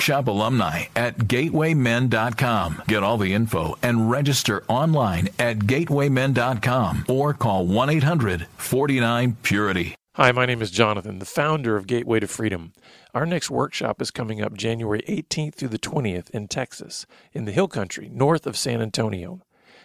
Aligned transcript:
workshop 0.00 0.28
alumni 0.28 0.86
at 0.96 1.18
gatewaymen.com. 1.18 2.82
Get 2.88 3.02
all 3.02 3.18
the 3.18 3.34
info 3.34 3.76
and 3.82 4.10
register 4.10 4.64
online 4.66 5.28
at 5.38 5.58
gatewaymen.com 5.58 7.04
or 7.06 7.34
call 7.34 7.66
1 7.66 7.90
800 7.90 8.46
49 8.56 9.36
Purity. 9.42 9.94
Hi, 10.14 10.32
my 10.32 10.46
name 10.46 10.62
is 10.62 10.70
Jonathan, 10.70 11.18
the 11.18 11.26
founder 11.26 11.76
of 11.76 11.86
Gateway 11.86 12.18
to 12.18 12.26
Freedom. 12.26 12.72
Our 13.12 13.26
next 13.26 13.50
workshop 13.50 14.00
is 14.00 14.10
coming 14.10 14.40
up 14.40 14.56
January 14.56 15.02
18th 15.06 15.56
through 15.56 15.68
the 15.68 15.78
20th 15.78 16.30
in 16.30 16.48
Texas, 16.48 17.04
in 17.34 17.44
the 17.44 17.52
Hill 17.52 17.68
Country, 17.68 18.08
north 18.10 18.46
of 18.46 18.56
San 18.56 18.80
Antonio. 18.80 19.42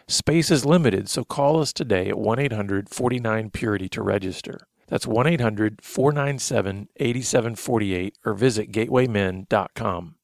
Space 0.07 0.49
is 0.49 0.65
limited, 0.65 1.09
so 1.09 1.25
call 1.25 1.59
us 1.59 1.73
today 1.73 2.07
at 2.07 2.17
1 2.17 2.39
800 2.39 2.87
49 2.87 3.49
Purity 3.49 3.89
to 3.89 4.01
register. 4.01 4.65
That's 4.87 5.07
1 5.07 5.27
800 5.27 5.81
497 5.83 6.89
8748 6.97 8.17
or 8.25 8.33
visit 8.33 8.71
gatewaymen.com. 8.71 10.15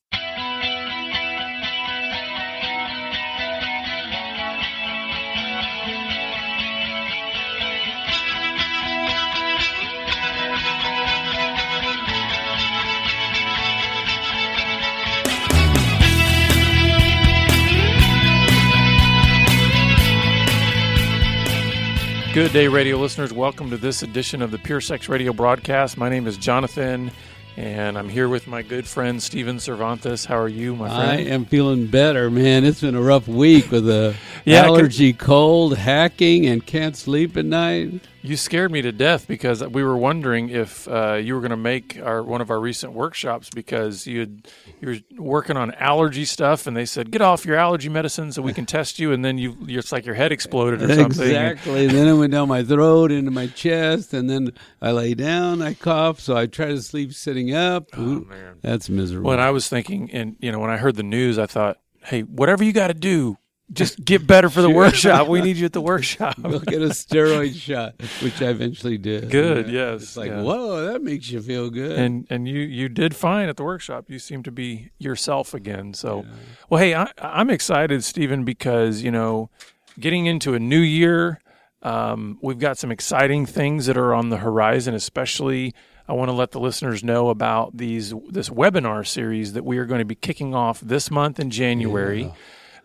Good 22.34 22.54
day, 22.54 22.70
radio 22.70 22.98
listeners. 22.98 23.34
Welcome 23.34 23.70
to 23.72 23.78
this 23.78 24.04
edition 24.04 24.42
of 24.42 24.52
the 24.52 24.58
Pure 24.58 24.80
Sex 24.80 25.10
Radio 25.10 25.34
broadcast. 25.34 25.98
My 25.98 26.08
name 26.08 26.28
is 26.28 26.38
Jonathan, 26.38 27.12
and 27.58 27.98
I'm 27.98 28.08
here 28.08 28.30
with 28.30 28.48
my 28.48 28.62
good 28.62 28.88
friend 28.88 29.22
Stephen 29.22 29.60
Cervantes. 29.60 30.24
How 30.24 30.38
are 30.38 30.48
you, 30.48 30.74
my 30.74 30.88
friend? 30.88 31.12
I 31.12 31.16
am 31.34 31.44
feeling 31.44 31.88
better, 31.88 32.32
man. 32.32 32.64
It's 32.64 32.80
been 32.80 32.96
a 32.96 33.02
rough 33.02 33.28
week 33.28 33.70
with 33.70 33.90
a 33.90 34.16
yeah, 34.46 34.64
allergy, 34.64 35.12
cold, 35.12 35.76
hacking, 35.76 36.46
and 36.46 36.66
can't 36.66 36.96
sleep 36.96 37.36
at 37.36 37.44
night. 37.44 38.00
You 38.24 38.38
scared 38.38 38.72
me 38.72 38.82
to 38.84 38.92
death 38.92 39.28
because 39.28 39.64
we 39.64 39.84
were 39.84 39.98
wondering 39.98 40.50
if 40.50 40.88
uh, 40.88 41.14
you 41.14 41.34
were 41.34 41.42
going 41.42 41.52
to 41.52 41.58
make 41.58 42.00
our 42.02 42.22
one 42.22 42.42
of 42.42 42.52
our 42.52 42.60
recent 42.60 42.94
workshops 42.94 43.50
because 43.50 44.06
you 44.06 44.20
had, 44.22 44.48
you 44.80 44.88
were 44.88 45.24
working 45.24 45.58
on 45.58 45.74
allergy 45.76 46.26
stuff 46.26 46.68
and 46.68 46.78
they 46.78 46.86
said 46.86 47.10
get 47.12 47.22
off 47.22 47.46
your 47.46 47.58
allergy 47.58 47.90
medicine 47.90 48.32
so 48.32 48.42
we 48.42 48.54
can 48.54 48.66
test 48.66 49.00
you 49.00 49.12
and 49.12 49.26
then 49.26 49.38
you 49.38 49.58
it's 49.68 49.92
like 49.92 50.06
your 50.06 50.16
head 50.16 50.32
exploded 50.32 50.82
or 50.82 50.94
something. 50.94 51.24
Exactly. 51.24 51.88
then 51.88 52.08
it 52.08 52.14
went 52.14 52.32
down 52.32 52.48
my 52.48 52.64
throat 52.64 53.12
into 53.12 53.32
my 53.32 53.48
chest 53.48 54.14
and 54.14 54.30
then 54.30 54.52
I 54.82 54.92
lay 54.92 55.14
down, 55.14 55.62
I 55.62 55.74
cough, 55.74 56.20
so 56.20 56.36
I 56.36 56.46
try 56.46 56.68
to 56.68 56.82
sleep 56.82 57.14
sitting 57.14 57.54
up. 57.56 57.90
Oh 57.98 58.22
man, 58.22 58.58
that's 58.62 58.90
miserable. 58.90 59.30
When 59.30 59.40
I 59.40 59.50
was 59.52 59.68
thinking, 59.68 60.12
and 60.12 60.36
you 60.40 60.52
know, 60.52 60.60
when 60.60 60.70
I 60.70 60.78
heard 60.78 60.96
the 60.96 61.04
news, 61.04 61.40
I 61.40 61.46
thought, 61.46 61.78
hey, 62.04 62.22
whatever 62.22 62.64
you 62.64 62.74
got 62.74 62.88
to 62.88 62.94
do, 62.94 63.38
just 63.74 64.04
get 64.04 64.28
better 64.28 64.50
for 64.50 64.62
the 64.62 64.70
workshop. 64.70 65.28
We 65.28 65.42
need 65.42 65.58
you 65.58 65.66
at 65.66 65.74
the 65.74 65.82
workshop. 65.82 66.38
we'll 66.40 66.60
get 66.60 66.82
a 66.82 66.90
steroid 66.90 67.56
shot, 67.56 67.96
which 68.22 68.42
I 68.42 68.50
eventually 68.50 68.98
did. 68.98 69.30
Good, 69.30 69.70
yes. 69.70 70.04
It's 70.04 70.18
like, 70.18 70.30
yeah. 70.30 70.42
whoa, 70.42 70.86
that 70.88 71.02
makes 71.02 71.30
you 71.30 71.42
feel 71.42 71.70
good. 71.70 71.98
And 71.98 72.28
and 72.30 72.48
you 72.48 72.60
you 72.60 72.90
did 72.90 73.16
fine 73.16 73.50
at 73.50 73.58
the 73.58 73.64
workshop. 73.64 74.06
You 74.10 74.20
seem 74.20 74.44
to 74.44 74.52
be 74.52 74.92
yourself 74.98 75.54
again. 75.54 75.94
So, 75.94 76.24
yeah. 76.24 76.30
well, 76.70 76.82
hey, 76.82 76.96
I, 76.96 77.12
I'm 77.18 77.50
excited, 77.50 78.04
Stephen, 78.04 78.44
because 78.44 79.02
you 79.02 79.12
know, 79.12 79.50
getting 80.00 80.26
into 80.26 80.54
a 80.54 80.60
new 80.60 80.80
year, 80.80 81.40
um, 81.82 82.40
we've 82.42 82.60
got 82.60 82.78
some 82.78 82.92
exciting 82.92 83.46
things 83.46 83.86
that 83.86 83.98
are 83.98 84.14
on 84.14 84.30
the 84.30 84.38
horizon. 84.38 84.94
Especially, 84.94 85.74
I 86.10 86.14
want 86.14 86.30
to 86.30 86.36
let 86.36 86.52
the 86.52 86.60
listeners 86.60 87.06
know 87.06 87.30
about 87.30 87.78
these 87.78 88.14
this 88.30 88.50
webinar 88.50 89.08
series 89.08 89.54
that 89.54 89.64
we 89.64 89.78
are 89.78 89.86
going 89.86 90.00
to 90.00 90.06
be 90.06 90.16
kicking 90.16 90.54
off 90.54 90.82
this 90.82 91.10
month 91.10 91.40
in 91.40 91.50
January. 91.50 92.24
Yeah 92.24 92.32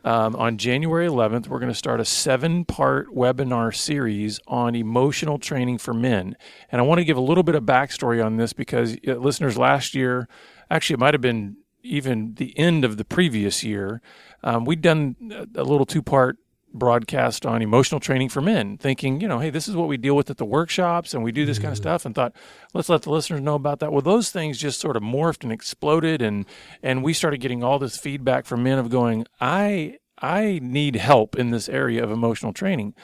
um, 0.06 0.36
on 0.36 0.56
January 0.56 1.08
11th, 1.08 1.48
we're 1.48 1.58
going 1.58 1.72
to 1.72 1.76
start 1.76 2.00
a 2.00 2.04
seven 2.04 2.64
part 2.64 3.08
webinar 3.12 3.74
series 3.74 4.38
on 4.46 4.76
emotional 4.76 5.36
training 5.36 5.78
for 5.78 5.92
men. 5.92 6.36
And 6.70 6.80
I 6.80 6.84
want 6.84 7.00
to 7.00 7.04
give 7.04 7.16
a 7.16 7.20
little 7.20 7.42
bit 7.42 7.56
of 7.56 7.64
backstory 7.64 8.24
on 8.24 8.36
this 8.36 8.52
because 8.52 8.96
uh, 9.08 9.14
listeners, 9.14 9.58
last 9.58 9.96
year, 9.96 10.28
actually, 10.70 10.94
it 10.94 11.00
might 11.00 11.12
have 11.12 11.20
been 11.20 11.56
even 11.82 12.34
the 12.34 12.56
end 12.56 12.84
of 12.84 12.98
the 12.98 13.04
previous 13.04 13.64
year, 13.64 14.00
um, 14.44 14.64
we'd 14.64 14.80
done 14.80 15.16
a 15.56 15.64
little 15.64 15.86
two 15.86 16.02
part 16.02 16.38
broadcast 16.78 17.44
on 17.44 17.62
emotional 17.62 18.00
training 18.00 18.28
for 18.28 18.40
men, 18.40 18.78
thinking, 18.78 19.20
you 19.20 19.28
know, 19.28 19.38
hey, 19.38 19.50
this 19.50 19.68
is 19.68 19.76
what 19.76 19.88
we 19.88 19.96
deal 19.96 20.14
with 20.14 20.30
at 20.30 20.36
the 20.36 20.44
workshops 20.44 21.14
and 21.14 21.22
we 21.22 21.32
do 21.32 21.44
this 21.44 21.58
kind 21.58 21.72
of 21.72 21.74
mm-hmm. 21.74 21.82
stuff, 21.82 22.04
and 22.04 22.14
thought, 22.14 22.34
let's 22.74 22.88
let 22.88 23.02
the 23.02 23.10
listeners 23.10 23.40
know 23.40 23.54
about 23.54 23.80
that. 23.80 23.92
Well, 23.92 24.02
those 24.02 24.30
things 24.30 24.58
just 24.58 24.80
sort 24.80 24.96
of 24.96 25.02
morphed 25.02 25.42
and 25.42 25.52
exploded, 25.52 26.22
and 26.22 26.46
and 26.82 27.02
we 27.02 27.12
started 27.12 27.38
getting 27.38 27.62
all 27.62 27.78
this 27.78 27.96
feedback 27.96 28.46
from 28.46 28.62
men 28.62 28.78
of 28.78 28.90
going, 28.90 29.26
I 29.40 29.98
I 30.18 30.60
need 30.62 30.96
help 30.96 31.36
in 31.36 31.50
this 31.50 31.68
area 31.68 32.02
of 32.02 32.10
emotional 32.10 32.52
training. 32.52 32.94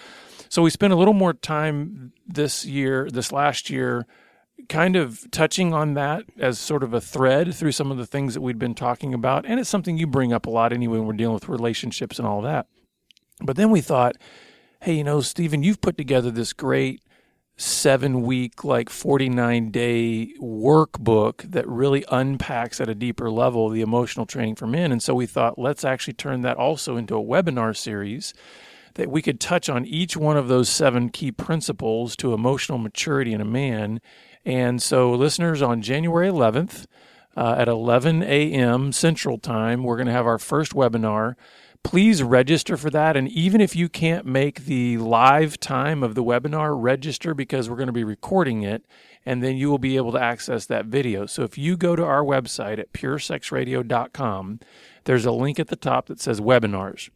So 0.48 0.62
we 0.62 0.70
spent 0.70 0.92
a 0.92 0.96
little 0.96 1.14
more 1.14 1.32
time 1.32 2.12
this 2.26 2.66
year, 2.66 3.08
this 3.10 3.32
last 3.32 3.70
year, 3.70 4.06
kind 4.68 4.96
of 4.96 5.30
touching 5.30 5.72
on 5.72 5.94
that 5.94 6.24
as 6.38 6.58
sort 6.58 6.82
of 6.82 6.94
a 6.94 7.00
thread 7.00 7.54
through 7.54 7.72
some 7.72 7.90
of 7.90 7.96
the 7.96 8.06
things 8.06 8.34
that 8.34 8.40
we'd 8.40 8.58
been 8.58 8.74
talking 8.74 9.14
about. 9.14 9.44
And 9.46 9.58
it's 9.58 9.70
something 9.70 9.96
you 9.96 10.06
bring 10.06 10.32
up 10.32 10.46
a 10.46 10.50
lot 10.50 10.72
anyway 10.72 10.98
when 10.98 11.06
we're 11.06 11.14
dealing 11.14 11.34
with 11.34 11.48
relationships 11.48 12.18
and 12.18 12.28
all 12.28 12.42
that. 12.42 12.66
But 13.44 13.56
then 13.56 13.70
we 13.70 13.80
thought, 13.80 14.16
hey, 14.80 14.94
you 14.94 15.04
know, 15.04 15.20
Stephen, 15.20 15.62
you've 15.62 15.80
put 15.80 15.96
together 15.96 16.30
this 16.30 16.52
great 16.52 17.02
seven 17.56 18.22
week, 18.22 18.64
like 18.64 18.90
49 18.90 19.70
day 19.70 20.32
workbook 20.40 21.50
that 21.50 21.68
really 21.68 22.04
unpacks 22.10 22.80
at 22.80 22.88
a 22.88 22.94
deeper 22.94 23.30
level 23.30 23.68
the 23.68 23.82
emotional 23.82 24.26
training 24.26 24.56
for 24.56 24.66
men. 24.66 24.90
And 24.90 25.02
so 25.02 25.14
we 25.14 25.26
thought, 25.26 25.58
let's 25.58 25.84
actually 25.84 26.14
turn 26.14 26.42
that 26.42 26.56
also 26.56 26.96
into 26.96 27.16
a 27.16 27.22
webinar 27.22 27.76
series 27.76 28.34
that 28.94 29.10
we 29.10 29.22
could 29.22 29.40
touch 29.40 29.68
on 29.68 29.86
each 29.86 30.16
one 30.16 30.36
of 30.36 30.48
those 30.48 30.68
seven 30.68 31.08
key 31.08 31.32
principles 31.32 32.16
to 32.16 32.34
emotional 32.34 32.78
maturity 32.78 33.32
in 33.32 33.40
a 33.40 33.44
man. 33.44 34.00
And 34.44 34.82
so, 34.82 35.12
listeners, 35.12 35.62
on 35.62 35.82
January 35.82 36.28
11th 36.28 36.86
uh, 37.36 37.54
at 37.56 37.68
11 37.68 38.22
a.m. 38.22 38.92
Central 38.92 39.38
Time, 39.38 39.82
we're 39.82 39.96
going 39.96 40.08
to 40.08 40.12
have 40.12 40.26
our 40.26 40.38
first 40.38 40.72
webinar 40.72 41.36
please 41.82 42.22
register 42.22 42.76
for 42.76 42.90
that. 42.90 43.16
And 43.16 43.28
even 43.28 43.60
if 43.60 43.74
you 43.76 43.88
can't 43.88 44.26
make 44.26 44.64
the 44.64 44.98
live 44.98 45.58
time 45.58 46.02
of 46.02 46.14
the 46.14 46.24
webinar, 46.24 46.74
register 46.80 47.34
because 47.34 47.68
we're 47.68 47.76
going 47.76 47.86
to 47.86 47.92
be 47.92 48.04
recording 48.04 48.62
it 48.62 48.84
and 49.24 49.42
then 49.42 49.56
you 49.56 49.70
will 49.70 49.78
be 49.78 49.96
able 49.96 50.12
to 50.12 50.20
access 50.20 50.66
that 50.66 50.86
video. 50.86 51.26
So 51.26 51.42
if 51.42 51.56
you 51.56 51.76
go 51.76 51.94
to 51.94 52.04
our 52.04 52.22
website 52.22 52.78
at 52.78 52.92
puresexradio.com, 52.92 54.60
there's 55.04 55.26
a 55.26 55.32
link 55.32 55.60
at 55.60 55.68
the 55.68 55.76
top 55.76 56.06
that 56.06 56.20
says 56.20 56.40
webinars. 56.40 57.10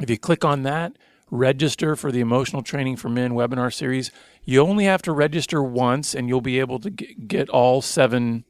If 0.00 0.10
you 0.10 0.18
click 0.18 0.44
on 0.44 0.62
that, 0.62 0.96
register 1.30 1.96
for 1.96 2.10
the 2.10 2.20
Emotional 2.20 2.62
Training 2.62 2.96
for 2.96 3.08
Men 3.08 3.32
webinar 3.32 3.72
series. 3.72 4.10
You 4.44 4.60
only 4.60 4.84
have 4.84 5.02
to 5.02 5.12
register 5.12 5.62
once 5.62 6.14
and 6.14 6.28
you'll 6.28 6.40
be 6.40 6.60
able 6.60 6.78
to 6.80 6.90
get 6.90 7.48
all 7.50 7.82
seven 7.82 8.44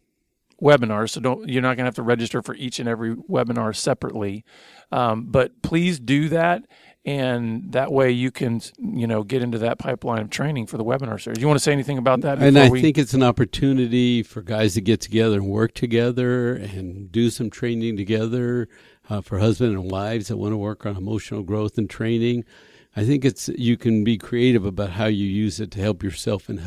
webinars. 0.62 1.10
So 1.10 1.20
don't 1.20 1.48
you're 1.48 1.62
not 1.62 1.76
going 1.76 1.84
to 1.84 1.84
have 1.84 1.94
to 1.96 2.02
register 2.02 2.42
for 2.42 2.54
each 2.54 2.78
and 2.78 2.88
every 2.88 3.14
webinar 3.14 3.74
separately. 3.74 4.44
Um, 4.90 5.26
but 5.26 5.62
please 5.62 6.00
do 6.00 6.28
that, 6.30 6.66
and 7.04 7.72
that 7.72 7.92
way 7.92 8.10
you 8.10 8.30
can 8.30 8.60
you 8.78 9.06
know 9.06 9.22
get 9.22 9.42
into 9.42 9.58
that 9.58 9.78
pipeline 9.78 10.22
of 10.22 10.30
training 10.30 10.66
for 10.66 10.78
the 10.78 10.84
webinar 10.84 11.20
series. 11.20 11.40
You 11.40 11.46
want 11.46 11.58
to 11.58 11.64
say 11.64 11.72
anything 11.72 11.98
about 11.98 12.22
that? 12.22 12.38
And 12.38 12.58
I 12.58 12.68
we... 12.68 12.80
think 12.80 12.98
it's 12.98 13.14
an 13.14 13.22
opportunity 13.22 14.22
for 14.22 14.42
guys 14.42 14.74
to 14.74 14.80
get 14.80 15.00
together 15.00 15.36
and 15.36 15.48
work 15.48 15.74
together 15.74 16.54
and 16.54 17.10
do 17.12 17.30
some 17.30 17.50
training 17.50 17.96
together. 17.96 18.68
Uh, 19.10 19.22
for 19.22 19.38
husband 19.38 19.72
and 19.72 19.90
wives 19.90 20.28
that 20.28 20.36
want 20.36 20.52
to 20.52 20.56
work 20.58 20.84
on 20.84 20.94
emotional 20.94 21.42
growth 21.42 21.78
and 21.78 21.88
training. 21.88 22.44
I 22.98 23.04
think 23.04 23.24
it's 23.24 23.48
you 23.50 23.76
can 23.76 24.02
be 24.02 24.18
creative 24.18 24.64
about 24.64 24.90
how 24.90 25.06
you 25.06 25.24
use 25.24 25.60
it 25.60 25.70
to 25.70 25.80
help 25.80 26.02
yourself 26.02 26.48
and 26.48 26.60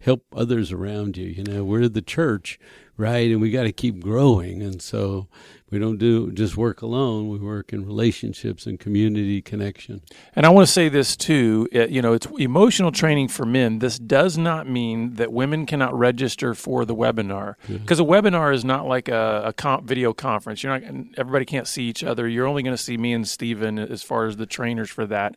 help 0.00 0.22
others 0.30 0.72
around 0.72 1.16
you. 1.16 1.26
You 1.28 1.44
know, 1.44 1.64
we're 1.64 1.88
the 1.88 2.02
church, 2.02 2.58
right? 3.00 3.30
And 3.30 3.40
we 3.40 3.50
got 3.50 3.64
to 3.64 3.72
keep 3.72 4.00
growing. 4.00 4.62
And 4.62 4.80
so 4.82 5.26
We 5.72 5.78
don't 5.78 5.98
do 5.98 6.32
just 6.32 6.56
work 6.56 6.82
alone. 6.82 7.28
We 7.28 7.38
work 7.38 7.72
in 7.72 7.86
relationships 7.86 8.66
and 8.66 8.78
community 8.80 9.40
connection. 9.40 10.02
And 10.34 10.44
I 10.44 10.48
want 10.48 10.66
to 10.66 10.72
say 10.72 10.88
this 10.88 11.16
too. 11.16 11.68
uh, 11.72 11.86
You 11.86 12.02
know, 12.02 12.12
it's 12.12 12.26
emotional 12.38 12.90
training 12.90 13.28
for 13.28 13.46
men. 13.46 13.78
This 13.78 13.96
does 13.96 14.36
not 14.36 14.68
mean 14.68 15.14
that 15.14 15.32
women 15.32 15.66
cannot 15.66 15.96
register 15.96 16.54
for 16.54 16.84
the 16.84 16.94
webinar 16.94 17.54
because 17.68 18.00
a 18.00 18.04
webinar 18.04 18.52
is 18.52 18.64
not 18.64 18.88
like 18.88 19.08
a, 19.08 19.42
a 19.46 19.52
comp 19.52 19.84
video 19.86 20.12
conference. 20.12 20.64
You're 20.64 20.76
not. 20.76 20.82
Everybody 21.16 21.44
can't 21.44 21.68
see 21.68 21.84
each 21.84 22.02
other. 22.02 22.26
You're 22.26 22.48
only 22.48 22.64
going 22.64 22.76
to 22.76 22.82
see 22.82 22.96
me 22.96 23.12
and 23.12 23.26
Stephen 23.28 23.78
as 23.78 24.02
far 24.02 24.26
as 24.26 24.36
the 24.38 24.46
trainers 24.46 24.90
for 24.90 25.06
that. 25.06 25.36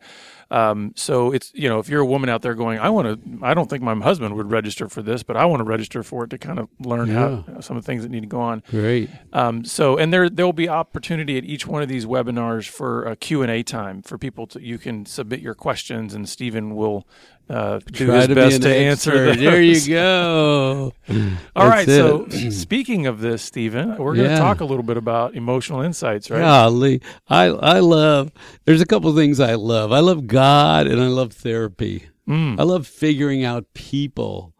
Um, 0.50 0.92
so 0.96 1.32
it's 1.32 1.52
you 1.54 1.68
know 1.68 1.78
if 1.78 1.88
you're 1.88 2.00
a 2.00 2.06
woman 2.06 2.28
out 2.28 2.42
there 2.42 2.54
going, 2.54 2.78
I 2.78 2.90
want 2.90 3.24
to, 3.24 3.44
I 3.44 3.54
don't 3.54 3.68
think 3.68 3.82
my 3.82 3.94
husband 3.94 4.34
would 4.36 4.50
register 4.50 4.88
for 4.88 5.02
this, 5.02 5.22
but 5.22 5.36
I 5.36 5.44
want 5.44 5.60
to 5.60 5.64
register 5.64 6.02
for 6.02 6.24
it 6.24 6.30
to 6.30 6.38
kind 6.38 6.58
of 6.58 6.68
learn 6.78 7.08
how 7.08 7.44
some 7.60 7.76
of 7.76 7.82
the 7.82 7.86
things 7.86 8.02
that 8.02 8.10
need 8.10 8.22
to 8.22 8.26
go 8.26 8.40
on. 8.40 8.62
Great. 8.70 9.10
Um, 9.32 9.64
so 9.64 9.96
and 9.96 10.12
there 10.12 10.28
there 10.28 10.46
will 10.46 10.52
be 10.52 10.68
opportunity 10.68 11.38
at 11.38 11.44
each 11.44 11.66
one 11.66 11.82
of 11.82 11.88
these 11.88 12.06
webinars 12.06 12.68
for 12.68 13.04
a 13.04 13.16
Q 13.16 13.42
and 13.42 13.50
A 13.50 13.62
time 13.62 14.02
for 14.02 14.18
people 14.18 14.46
to 14.48 14.62
you 14.62 14.78
can 14.78 15.06
submit 15.06 15.40
your 15.40 15.54
questions 15.54 16.14
and 16.14 16.28
Stephen 16.28 16.74
will 16.74 17.06
uh, 17.50 17.78
do 17.92 18.06
Try 18.06 18.16
his 18.20 18.28
to 18.28 18.34
best 18.34 18.56
be 18.62 18.68
to 18.68 18.74
answer. 18.74 19.10
expert. 19.28 19.38
There 19.42 19.60
you 19.62 19.88
go. 19.88 20.92
All 21.56 21.68
right. 21.68 21.86
That's 21.86 22.32
So 22.38 22.50
speaking 22.50 23.06
of 23.06 23.20
this, 23.20 23.42
Stephen, 23.42 23.98
we're 23.98 24.14
going 24.14 24.28
to 24.28 24.32
Yeah. 24.34 24.38
talk 24.38 24.60
a 24.60 24.64
little 24.64 24.82
bit 24.82 24.96
about 24.96 25.34
emotional 25.34 25.82
insights, 25.82 26.30
right? 26.30 26.38
Golly, 26.40 27.02
I 27.28 27.44
I 27.46 27.80
love. 27.80 28.32
There's 28.64 28.80
a 28.80 28.86
couple 28.86 29.14
things 29.14 29.40
I 29.40 29.54
love. 29.54 29.92
I 29.92 30.00
love 30.00 30.26
God 30.26 30.86
and 30.86 31.00
I 31.02 31.08
love 31.08 31.32
therapy. 31.34 32.04
Mm. 32.28 32.58
I 32.58 32.62
love 32.62 32.86
figuring 32.86 33.44
out 33.44 33.66
people, 33.74 34.54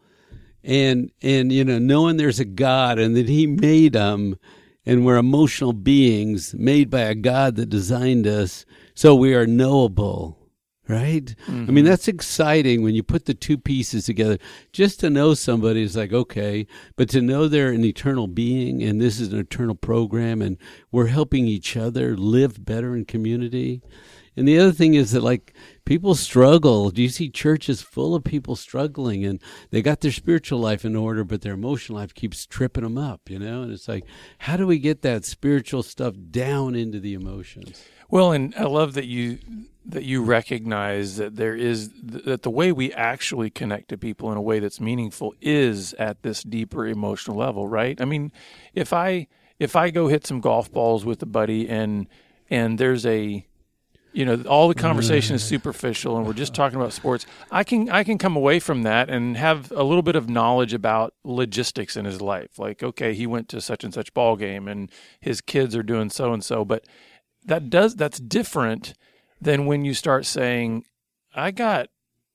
and 0.62 1.10
and 1.22 1.50
you 1.50 1.64
know 1.64 1.78
knowing 1.78 2.18
there's 2.18 2.38
a 2.40 2.44
God 2.44 2.98
and 2.98 3.16
that 3.16 3.26
He 3.28 3.46
made 3.46 3.94
them, 3.94 4.36
and 4.84 5.06
we're 5.06 5.16
emotional 5.16 5.72
beings 5.72 6.52
made 6.52 6.90
by 6.90 7.00
a 7.00 7.14
God 7.14 7.56
that 7.56 7.70
designed 7.70 8.26
us, 8.26 8.66
so 8.94 9.14
we 9.14 9.34
are 9.34 9.46
knowable. 9.46 10.38
Right? 10.86 11.34
I 11.48 11.50
mean, 11.50 11.66
mm-hmm. 11.66 11.84
that's 11.86 12.08
exciting 12.08 12.82
when 12.82 12.94
you 12.94 13.02
put 13.02 13.24
the 13.24 13.32
two 13.32 13.56
pieces 13.56 14.04
together. 14.04 14.36
Just 14.70 15.00
to 15.00 15.08
know 15.08 15.32
somebody 15.32 15.82
is 15.82 15.96
like, 15.96 16.12
okay, 16.12 16.66
but 16.96 17.08
to 17.08 17.22
know 17.22 17.48
they're 17.48 17.70
an 17.70 17.86
eternal 17.86 18.26
being 18.26 18.82
and 18.82 19.00
this 19.00 19.18
is 19.18 19.32
an 19.32 19.38
eternal 19.38 19.76
program 19.76 20.42
and 20.42 20.58
we're 20.92 21.06
helping 21.06 21.46
each 21.46 21.74
other 21.74 22.18
live 22.18 22.62
better 22.62 22.94
in 22.94 23.06
community. 23.06 23.80
And 24.36 24.48
the 24.48 24.58
other 24.58 24.72
thing 24.72 24.94
is 24.94 25.12
that, 25.12 25.22
like, 25.22 25.54
people 25.84 26.14
struggle. 26.14 26.90
Do 26.90 27.02
you 27.02 27.08
see 27.08 27.30
churches 27.30 27.82
full 27.82 28.14
of 28.14 28.24
people 28.24 28.56
struggling 28.56 29.24
and 29.24 29.40
they 29.70 29.80
got 29.80 30.00
their 30.00 30.10
spiritual 30.10 30.58
life 30.58 30.84
in 30.84 30.96
order, 30.96 31.22
but 31.22 31.42
their 31.42 31.54
emotional 31.54 31.98
life 31.98 32.14
keeps 32.14 32.44
tripping 32.44 32.82
them 32.82 32.98
up, 32.98 33.30
you 33.30 33.38
know? 33.38 33.62
And 33.62 33.72
it's 33.72 33.86
like, 33.86 34.04
how 34.38 34.56
do 34.56 34.66
we 34.66 34.78
get 34.78 35.02
that 35.02 35.24
spiritual 35.24 35.82
stuff 35.82 36.14
down 36.30 36.74
into 36.74 36.98
the 36.98 37.14
emotions? 37.14 37.84
Well, 38.10 38.32
and 38.32 38.54
I 38.56 38.64
love 38.64 38.94
that 38.94 39.06
you 39.06 39.38
that 39.86 40.04
you 40.04 40.22
recognize 40.22 41.16
that 41.16 41.36
there 41.36 41.54
is 41.54 41.90
that 42.02 42.42
the 42.42 42.50
way 42.50 42.72
we 42.72 42.92
actually 42.94 43.50
connect 43.50 43.88
to 43.90 43.98
people 43.98 44.32
in 44.32 44.38
a 44.38 44.42
way 44.42 44.58
that's 44.58 44.80
meaningful 44.80 45.34
is 45.42 45.92
at 45.94 46.22
this 46.22 46.42
deeper 46.42 46.86
emotional 46.86 47.36
level, 47.36 47.68
right? 47.68 48.00
I 48.00 48.04
mean, 48.06 48.32
if 48.74 48.92
I 48.92 49.26
if 49.58 49.76
I 49.76 49.90
go 49.90 50.08
hit 50.08 50.26
some 50.26 50.40
golf 50.40 50.72
balls 50.72 51.04
with 51.04 51.22
a 51.22 51.26
buddy 51.26 51.68
and 51.68 52.06
and 52.50 52.78
there's 52.78 53.04
a 53.04 53.46
you 54.14 54.24
know 54.24 54.40
all 54.48 54.68
the 54.68 54.74
conversation 54.74 55.34
is 55.34 55.42
superficial 55.42 56.16
and 56.16 56.24
we're 56.24 56.32
just 56.32 56.54
talking 56.54 56.78
about 56.78 56.92
sports 56.92 57.26
i 57.50 57.64
can 57.64 57.90
i 57.90 58.04
can 58.04 58.16
come 58.16 58.36
away 58.36 58.60
from 58.60 58.84
that 58.84 59.10
and 59.10 59.36
have 59.36 59.72
a 59.72 59.82
little 59.82 60.02
bit 60.02 60.14
of 60.14 60.30
knowledge 60.30 60.72
about 60.72 61.14
logistics 61.24 61.96
in 61.96 62.04
his 62.04 62.22
life 62.22 62.58
like 62.58 62.82
okay 62.82 63.12
he 63.12 63.26
went 63.26 63.48
to 63.48 63.60
such 63.60 63.82
and 63.82 63.92
such 63.92 64.14
ball 64.14 64.36
game 64.36 64.68
and 64.68 64.90
his 65.20 65.40
kids 65.40 65.74
are 65.74 65.82
doing 65.82 66.08
so 66.08 66.32
and 66.32 66.44
so 66.44 66.64
but 66.64 66.84
that 67.44 67.70
does 67.70 67.94
that's 67.94 68.18
different 68.18 68.94
than 69.40 69.66
when 69.66 69.84
you 69.84 69.94
start 69.94 70.24
saying 70.26 70.84
i 71.34 71.50
got 71.50 71.88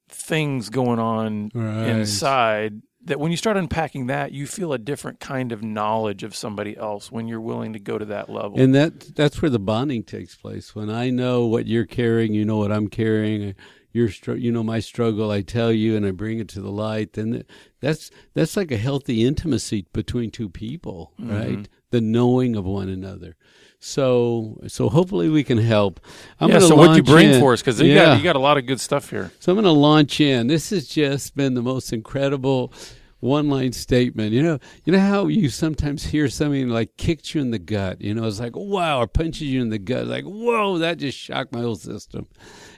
things 0.10 0.70
going 0.70 1.00
on 1.00 1.52
Right. 1.54 1.88
inside 1.88 2.82
that 3.06 3.20
when 3.20 3.32
you 3.32 3.38
start 3.38 3.58
unpacking 3.58 4.08
that 4.08 4.34
you 4.34 4.46
feel 4.46 4.74
a 4.74 4.78
different 4.78 5.20
kind 5.20 5.52
of 5.52 5.64
knowledge 5.64 6.24
of 6.24 6.36
somebody 6.36 6.76
else 6.76 7.12
when 7.12 7.28
you're 7.28 7.40
willing 7.42 7.74
to 7.74 7.80
go 7.80 7.98
to 7.98 8.06
that 8.06 8.30
level 8.30 8.60
And 8.60 8.76
that 8.76 9.16
that's 9.16 9.42
where 9.42 9.50
the 9.50 9.60
bonding 9.60 10.04
takes 10.04 10.36
place. 10.36 10.76
When 10.76 10.90
I 10.90 11.10
know 11.10 11.46
what 11.46 11.66
you're 11.66 11.86
carrying, 11.86 12.34
you 12.34 12.44
know 12.46 12.58
what 12.58 12.72
I'm 12.72 12.88
carrying. 12.88 13.56
Your 13.92 14.10
str- 14.10 14.34
you 14.34 14.52
know 14.52 14.64
my 14.64 14.80
struggle. 14.80 15.32
I 15.32 15.42
tell 15.42 15.72
you, 15.72 15.96
and 15.96 16.06
I 16.06 16.12
bring 16.12 16.38
it 16.40 16.48
to 16.50 16.62
the 16.62 16.70
light. 16.70 17.14
Then 17.14 17.32
th- 17.32 17.46
that's 17.80 18.12
that's 18.36 18.56
like 18.56 18.72
a 18.72 18.78
healthy 18.78 19.26
intimacy 19.26 19.88
between 19.94 20.30
two 20.30 20.50
people, 20.50 21.14
mm-hmm. 21.20 21.32
right? 21.32 21.70
The 21.90 22.02
knowing 22.02 22.56
of 22.56 22.66
one 22.66 22.90
another. 22.90 23.36
So 23.80 24.60
so 24.68 24.90
hopefully 24.90 25.30
we 25.30 25.44
can 25.44 25.58
help. 25.58 26.00
I'm 26.40 26.50
yeah, 26.50 26.60
so 26.60 26.76
what 26.76 26.96
you 26.98 27.04
bring 27.04 27.30
in. 27.32 27.40
for 27.40 27.54
us 27.54 27.62
because 27.62 27.80
you 27.82 27.88
Yeah. 27.94 28.06
got 28.06 28.18
you 28.18 28.24
got 28.24 28.36
a 28.36 28.40
lot 28.40 28.58
of 28.58 28.66
good 28.66 28.80
stuff 28.82 29.10
here. 29.10 29.32
So 29.40 29.52
I'm 29.52 29.56
going 29.56 29.64
to 29.66 29.72
launch 29.72 30.20
in. 30.20 30.48
This 30.48 30.70
has 30.72 30.88
just 30.88 31.36
been 31.36 31.54
the 31.54 31.62
most 31.62 31.94
incredible 31.94 32.74
one-line 33.22 33.72
statement. 33.74 34.32
You 34.32 34.44
know, 34.44 34.60
you 34.86 34.94
know 34.94 35.00
how 35.00 35.28
you 35.28 35.50
sometimes 35.50 36.06
hear 36.06 36.28
something 36.30 36.68
like 36.70 36.98
kicked 36.98 37.34
you 37.34 37.42
in 37.42 37.52
the 37.52 37.60
gut. 37.60 38.02
You 38.02 38.14
know, 38.14 38.26
it's 38.28 38.40
like 38.40 38.56
wow, 38.56 39.00
or 39.02 39.08
punches 39.08 39.44
you 39.44 39.62
in 39.62 39.70
the 39.70 39.80
gut. 39.80 40.08
Like 40.08 40.26
whoa, 40.26 40.78
that 40.80 40.98
just 40.98 41.18
shocked 41.18 41.54
my 41.54 41.62
whole 41.62 41.76
system. 41.76 42.28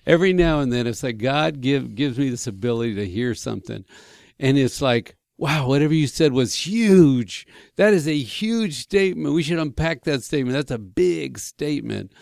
Every 0.05 0.33
now 0.33 0.59
and 0.59 0.71
then, 0.71 0.85
it's 0.87 1.03
like 1.03 1.17
God 1.17 1.61
give 1.61 1.95
gives 1.95 2.17
me 2.19 2.29
this 2.29 2.45
ability 2.47 2.95
to 2.95 3.07
hear 3.07 3.33
something, 3.33 3.85
and 4.39 4.57
it's 4.57 4.81
like. 4.83 5.15
Wow, 5.41 5.69
whatever 5.69 5.95
you 5.95 6.05
said 6.05 6.33
was 6.33 6.67
huge. 6.67 7.47
That 7.75 7.95
is 7.95 8.07
a 8.07 8.15
huge 8.15 8.75
statement. 8.75 9.33
We 9.33 9.41
should 9.41 9.57
unpack 9.57 10.03
that 10.03 10.21
statement. 10.21 10.53
That's 10.53 10.69
a 10.69 10.77
big 10.77 11.39
statement. 11.39 12.13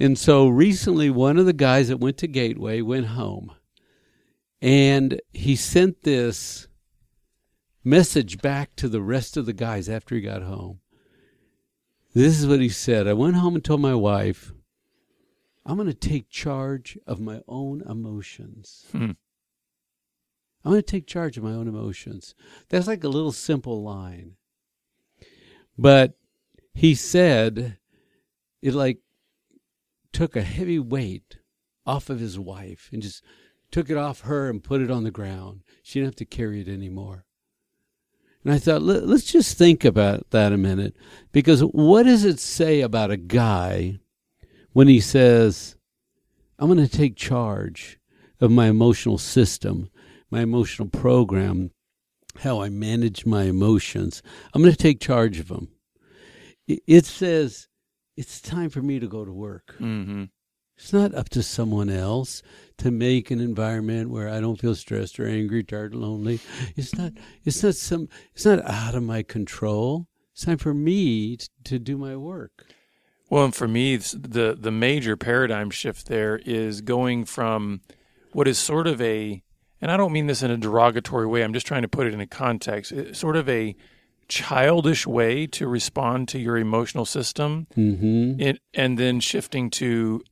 And 0.00 0.18
so 0.18 0.48
recently, 0.48 1.10
one 1.10 1.36
of 1.36 1.44
the 1.44 1.52
guys 1.52 1.88
that 1.88 2.00
went 2.00 2.16
to 2.16 2.26
Gateway 2.26 2.80
went 2.80 3.08
home 3.08 3.52
and 4.62 5.20
he 5.34 5.56
sent 5.56 6.04
this 6.04 6.68
message 7.84 8.40
back 8.40 8.74
to 8.76 8.88
the 8.88 9.02
rest 9.02 9.36
of 9.36 9.44
the 9.44 9.52
guys 9.52 9.86
after 9.90 10.14
he 10.14 10.22
got 10.22 10.40
home. 10.40 10.80
This 12.14 12.40
is 12.40 12.46
what 12.46 12.60
he 12.60 12.70
said 12.70 13.06
I 13.06 13.12
went 13.12 13.36
home 13.36 13.56
and 13.56 13.64
told 13.64 13.82
my 13.82 13.94
wife, 13.94 14.54
I'm 15.66 15.76
going 15.76 15.86
to 15.86 15.92
take 15.92 16.30
charge 16.30 16.96
of 17.06 17.20
my 17.20 17.42
own 17.46 17.82
emotions. 17.86 18.86
Hmm. 18.92 19.10
I'm 20.68 20.74
going 20.74 20.82
to 20.82 20.86
take 20.86 21.06
charge 21.06 21.38
of 21.38 21.44
my 21.44 21.52
own 21.52 21.66
emotions. 21.66 22.34
That's 22.68 22.86
like 22.86 23.02
a 23.02 23.08
little 23.08 23.32
simple 23.32 23.82
line. 23.82 24.32
But 25.78 26.18
he 26.74 26.94
said 26.94 27.78
it 28.60 28.74
like 28.74 28.98
took 30.12 30.36
a 30.36 30.42
heavy 30.42 30.78
weight 30.78 31.38
off 31.86 32.10
of 32.10 32.20
his 32.20 32.38
wife 32.38 32.90
and 32.92 33.00
just 33.00 33.24
took 33.70 33.88
it 33.88 33.96
off 33.96 34.20
her 34.20 34.50
and 34.50 34.62
put 34.62 34.82
it 34.82 34.90
on 34.90 35.04
the 35.04 35.10
ground. 35.10 35.62
She 35.82 36.00
didn't 36.00 36.08
have 36.08 36.16
to 36.16 36.26
carry 36.26 36.60
it 36.60 36.68
anymore. 36.68 37.24
And 38.44 38.52
I 38.52 38.58
thought, 38.58 38.82
let, 38.82 39.06
let's 39.06 39.32
just 39.32 39.56
think 39.56 39.86
about 39.86 40.28
that 40.32 40.52
a 40.52 40.58
minute. 40.58 40.94
Because 41.32 41.62
what 41.62 42.02
does 42.02 42.26
it 42.26 42.40
say 42.40 42.82
about 42.82 43.10
a 43.10 43.16
guy 43.16 44.00
when 44.74 44.86
he 44.86 45.00
says, 45.00 45.76
I'm 46.58 46.68
going 46.68 46.86
to 46.86 46.94
take 46.94 47.16
charge 47.16 47.98
of 48.38 48.50
my 48.50 48.66
emotional 48.66 49.16
system, 49.16 49.88
my 50.30 50.40
emotional 50.40 50.88
program, 50.88 51.70
how 52.40 52.60
I 52.60 52.68
manage 52.68 53.26
my 53.26 53.44
emotions? 53.44 54.22
I'm 54.52 54.62
going 54.62 54.72
to 54.74 54.78
take 54.78 55.00
charge 55.00 55.38
of 55.38 55.48
them. 55.48 55.68
It- 56.66 57.06
says, 57.06 57.68
it's 58.16 58.40
time 58.40 58.68
for 58.70 58.82
me 58.82 58.98
to 58.98 59.08
go 59.08 59.24
to 59.24 59.32
work. 59.32 59.74
Mm-hmm. 59.78 60.24
It's 60.76 60.92
not 60.92 61.14
up 61.14 61.28
to 61.30 61.42
someone 61.42 61.90
else 61.90 62.42
to 62.78 62.90
make 62.92 63.30
an 63.32 63.40
environment 63.40 64.10
where 64.10 64.28
I 64.28 64.40
don't 64.40 64.60
feel 64.60 64.76
stressed 64.76 65.18
or 65.18 65.26
angry, 65.26 65.64
tired, 65.64 65.94
lonely. 65.94 66.40
It's 66.76 66.94
not. 66.96 67.12
It's 67.44 67.62
not 67.64 67.74
some. 67.74 68.08
It's 68.34 68.44
not 68.44 68.64
out 68.64 68.94
of 68.94 69.02
my 69.02 69.24
control. 69.24 70.06
It's 70.32 70.44
time 70.44 70.58
for 70.58 70.72
me 70.72 71.36
t- 71.38 71.48
to 71.64 71.80
do 71.80 71.96
my 71.96 72.14
work. 72.14 72.66
Well, 73.28 73.46
and 73.46 73.54
for 73.54 73.66
me, 73.66 73.96
the 73.96 74.56
the 74.56 74.70
major 74.70 75.16
paradigm 75.16 75.70
shift 75.70 76.06
there 76.06 76.40
is 76.44 76.80
going 76.80 77.24
from 77.24 77.80
what 78.32 78.46
is 78.46 78.58
sort 78.58 78.86
of 78.86 79.00
a, 79.02 79.42
and 79.80 79.90
I 79.90 79.96
don't 79.96 80.12
mean 80.12 80.26
this 80.26 80.42
in 80.42 80.50
a 80.50 80.56
derogatory 80.56 81.26
way. 81.26 81.42
I'm 81.42 81.52
just 81.52 81.66
trying 81.66 81.82
to 81.82 81.88
put 81.88 82.06
it 82.06 82.14
in 82.14 82.20
a 82.20 82.26
context. 82.26 82.92
It's 82.92 83.18
sort 83.18 83.36
of 83.36 83.48
a 83.48 83.76
childish 84.28 85.06
way 85.06 85.46
to 85.46 85.66
respond 85.66 86.28
to 86.28 86.38
your 86.38 86.58
emotional 86.58 87.04
system, 87.06 87.66
Mm-hmm. 87.76 88.40
it, 88.40 88.60
and 88.74 88.98
then 88.98 89.20
shifting 89.20 89.70
to 89.70 90.22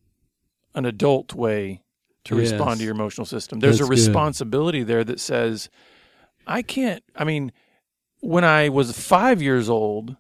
an 0.75 0.85
adult 0.85 1.35
way 1.35 1.83
to 2.25 2.37
Yes. 2.37 2.51
respond 2.53 2.79
to 2.81 2.85
your 2.85 2.95
emotional 2.95 3.25
system. 3.25 3.61
There's 3.61 3.79
That's 3.79 3.89
a 3.89 3.91
good. 3.91 3.99
responsibility 3.99 4.83
there 4.83 5.05
that 5.05 5.21
says, 5.21 5.71
I 6.47 6.63
can't. 6.63 7.03
I 7.15 7.25
mean, 7.25 7.53
when 8.21 8.45
I 8.45 8.69
was 8.69 8.93
five 8.99 9.41
years 9.41 9.69
old 9.71 10.17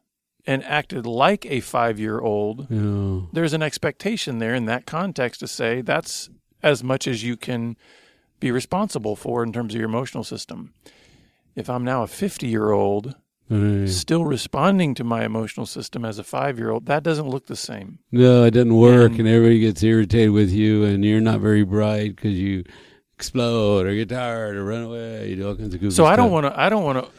and 0.47 0.62
acted 0.64 1.04
like 1.04 1.45
a 1.47 1.61
five 1.61 1.99
year 1.99 2.21
old, 2.21 2.68
Yeah. 2.71 3.26
there's 3.33 3.52
an 3.52 3.62
expectation 3.62 4.38
there 4.38 4.54
in 4.54 4.64
that 4.66 4.87
context 4.87 5.40
to 5.40 5.49
say 5.49 5.83
that's 5.83 6.30
as 6.62 6.83
much 6.85 7.06
as 7.06 7.23
you 7.25 7.37
can 7.37 7.76
be 8.47 8.53
responsible 8.53 9.17
for 9.17 9.43
in 9.43 9.53
terms 9.53 9.75
of 9.75 9.81
your 9.81 9.88
emotional 9.88 10.23
system. 10.25 10.73
If 11.57 11.69
I'm 11.69 11.85
now 11.85 12.03
a 12.03 12.07
50 12.07 12.47
year 12.47 12.71
old 12.71 13.15
Right. 13.49 13.61
Mm. 13.61 13.88
still 13.88 14.25
responding 14.25 14.95
to 14.97 15.05
my 15.05 15.25
emotional 15.25 15.67
system 15.67 16.05
as 16.05 16.19
a 16.19 16.25
five 16.25 16.59
year 16.59 16.71
old, 16.71 16.87
that 16.87 17.05
doesn't 17.05 17.29
look 17.29 17.47
the 17.47 17.55
same. 17.55 18.00
No, 18.11 18.43
it 18.45 18.50
doesn't 18.53 18.75
work, 18.75 19.12
And- 19.12 19.21
and, 19.21 19.29
everybody 19.29 19.61
gets 19.61 19.83
irritated 19.85 20.31
with 20.33 20.50
you, 20.50 20.83
and 20.85 21.05
you're 21.05 21.21
not 21.21 21.41
very 21.41 21.62
bright 21.62 22.17
because 22.17 22.37
you 22.37 22.65
explode 23.17 23.87
or 23.87 23.95
get 23.95 24.09
tired 24.09 24.57
or 24.57 24.65
run 24.65 24.83
away. 24.83 25.31
You 25.31 25.37
do 25.37 25.49
all 25.49 25.55
kinds 25.55 25.75
of 25.75 25.81
goofy 25.81 25.95
So 25.95 26.05
I 26.07 26.17
don't 26.17 26.33
want 26.33 26.47
to. 26.47 26.61
I 26.61 26.69
don't 26.69 26.83
want 26.83 26.99
to 27.05 27.11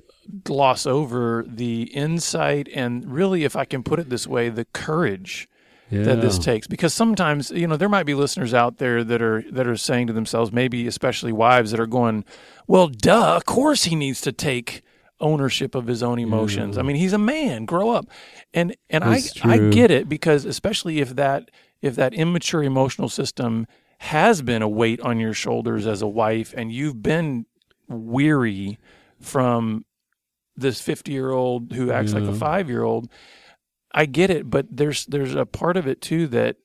gloss 0.44 0.86
over 0.86 1.46
the 1.48 1.84
insight 1.94 2.68
and 2.74 3.10
really, 3.10 3.46
if 3.46 3.56
I 3.56 3.64
can 3.64 3.82
put 3.82 3.98
it 3.98 4.10
this 4.10 4.28
way, 4.28 4.50
the 4.50 4.66
courage 4.66 5.48
that 5.92 6.22
this 6.22 6.38
takes. 6.38 6.68
Because 6.68 6.94
sometimes, 6.94 7.52
you 7.52 7.68
know, 7.68 7.78
there 7.78 7.90
might 7.90 8.06
be 8.06 8.14
listeners 8.14 8.54
out 8.54 8.78
there 8.78 9.04
that 9.04 9.22
are 9.22 9.44
that 9.52 9.68
are 9.68 9.78
saying 9.78 10.08
to 10.08 10.14
themselves, 10.14 10.52
maybe 10.52 10.88
especially 10.88 11.32
wives 11.32 11.72
that 11.72 11.80
are 11.80 11.88
going, 11.88 12.26
"Well, 12.68 12.88
duh, 12.88 13.36
of 13.36 13.46
course 13.46 13.86
he 13.86 13.96
needs 13.96 14.22
to 14.22 14.32
take." 14.32 14.84
ownership 15.20 15.74
of 15.74 15.88
his 15.88 16.04
own 16.04 16.20
emotions. 16.20 16.78
I 16.78 16.84
mean, 16.84 16.96
he's 16.96 17.12
a 17.12 17.18
man, 17.18 17.66
grow 17.66 17.90
up. 17.90 18.06
And 18.54 18.76
and 18.88 19.04
I 19.04 19.14
That's 19.14 19.44
I 19.44 19.58
true. 19.58 19.72
get 19.74 19.90
it 19.90 20.08
because 20.08 20.46
especially 20.46 21.00
if 21.00 21.16
that 21.16 21.50
if 21.82 21.96
that 21.96 22.14
immature 22.14 22.62
emotional 22.62 23.10
system 23.10 23.66
has 24.00 24.44
been 24.44 24.62
a 24.62 24.70
weight 24.70 25.02
on 25.02 25.20
your 25.20 25.34
shoulders 25.34 25.88
as 25.88 26.04
a 26.04 26.08
wife 26.08 26.54
and 26.56 26.72
you've 26.72 27.02
been 27.02 27.48
weary 27.88 28.78
from 29.20 29.86
this 30.56 30.82
50 30.82 31.12
year 31.12 31.32
old 31.32 31.74
who 31.74 31.92
acts 31.92 32.14
like 32.14 32.24
a 32.24 32.34
five 32.34 32.70
year 32.70 32.84
old 32.84 33.10
i 33.98 34.06
get 34.06 34.30
it 34.30 34.50
but 34.50 34.66
there's 34.72 35.06
there's 35.08 35.36
a 35.36 35.46
part 35.46 35.76
of 35.76 35.88
it 35.88 36.00
too 36.02 36.28
that 36.28 36.56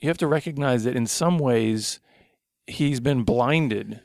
you 0.00 0.08
have 0.08 0.18
to 0.18 0.26
recognize 0.26 0.84
that 0.84 0.96
in 0.96 1.06
some 1.06 1.38
ways 1.38 1.98
he's 2.66 3.00
been 3.00 3.22
blinded 3.22 4.00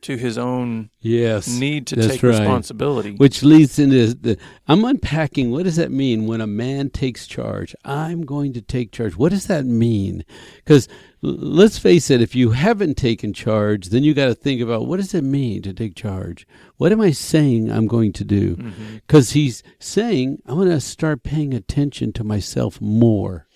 to 0.00 0.16
his 0.16 0.38
own 0.38 0.90
Yes, 1.00 1.48
need 1.48 1.86
to 1.88 1.96
take 1.96 2.22
right. 2.22 2.30
responsibility 2.30 3.16
Which 3.16 3.42
leads 3.42 3.78
into 3.80 4.14
the. 4.14 4.38
I'm 4.68 4.84
unpacking. 4.84 5.50
What 5.50 5.64
does 5.64 5.74
that 5.74 5.90
mean 5.90 6.26
when 6.26 6.40
a 6.40 6.46
man 6.46 6.90
takes 6.90 7.26
charge? 7.26 7.74
I'm 7.84 8.22
going 8.22 8.52
to 8.52 8.62
take 8.62 8.92
charge. 8.92 9.16
What 9.16 9.32
does 9.32 9.46
that 9.46 9.64
mean? 9.66 10.24
Because 10.58 10.86
let's 11.20 11.78
face 11.78 12.10
it, 12.10 12.22
if 12.22 12.34
you 12.34 12.50
haven't 12.50 12.96
taken 12.96 13.32
charge, 13.32 13.88
then 13.88 14.04
you 14.04 14.14
got 14.14 14.26
to 14.26 14.34
think 14.34 14.60
about 14.60 14.86
what 14.86 14.98
does 14.98 15.14
it 15.14 15.24
mean 15.24 15.62
to 15.62 15.72
take 15.72 15.94
charge. 15.94 16.46
What 16.76 16.92
am 16.92 17.00
I 17.00 17.10
saying 17.10 17.70
I'm 17.70 17.86
going 17.86 18.12
to 18.14 18.24
do? 18.24 18.56
Mm-hmm. 18.56 18.96
Because 18.96 19.32
he's 19.32 19.62
saying 19.78 20.42
I'm 20.46 20.56
going 20.56 20.68
to 20.68 20.80
start 20.80 21.22
paying 21.22 21.54
attention 21.54 22.12
to 22.14 22.24
myself 22.24 22.80
more. 22.80 23.46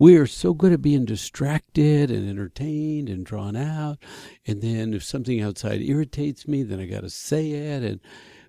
We 0.00 0.16
are 0.16 0.26
so 0.26 0.54
good 0.54 0.72
at 0.72 0.82
being 0.82 1.04
distracted 1.04 2.10
and 2.10 2.28
entertained 2.28 3.08
and 3.08 3.26
drawn 3.26 3.56
out. 3.56 3.98
And 4.46 4.62
then 4.62 4.94
if 4.94 5.02
something 5.02 5.40
outside 5.40 5.82
irritates 5.82 6.46
me, 6.46 6.62
then 6.62 6.78
I 6.78 6.86
got 6.86 7.00
to 7.00 7.10
say 7.10 7.50
it. 7.50 7.82
And 7.82 8.00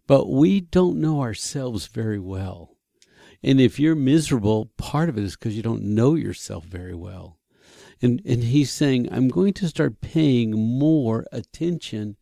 but 0.06 0.30
we 0.30 0.62
don't 0.62 1.00
know 1.00 1.22
ourselves 1.22 1.88
very 1.88 2.20
well. 2.20 2.76
And 3.42 3.60
if 3.62 3.80
you're 3.80 3.96
miserable, 3.96 4.72
part 4.78 5.10
of 5.10 5.18
it 5.18 5.24
is 5.24 5.36
because 5.36 5.56
you 5.56 5.64
don't 5.64 5.84
know 5.84 6.16
yourself 6.16 6.66
very 6.66 6.96
well. 6.96 7.39
And 8.02 8.22
and 8.26 8.44
he's 8.44 8.72
saying, 8.72 9.10
I'm 9.12 9.28
going 9.28 9.54
to 9.56 9.68
start 9.68 10.02
paying 10.02 10.52
more 10.52 11.26
attention 11.32 12.16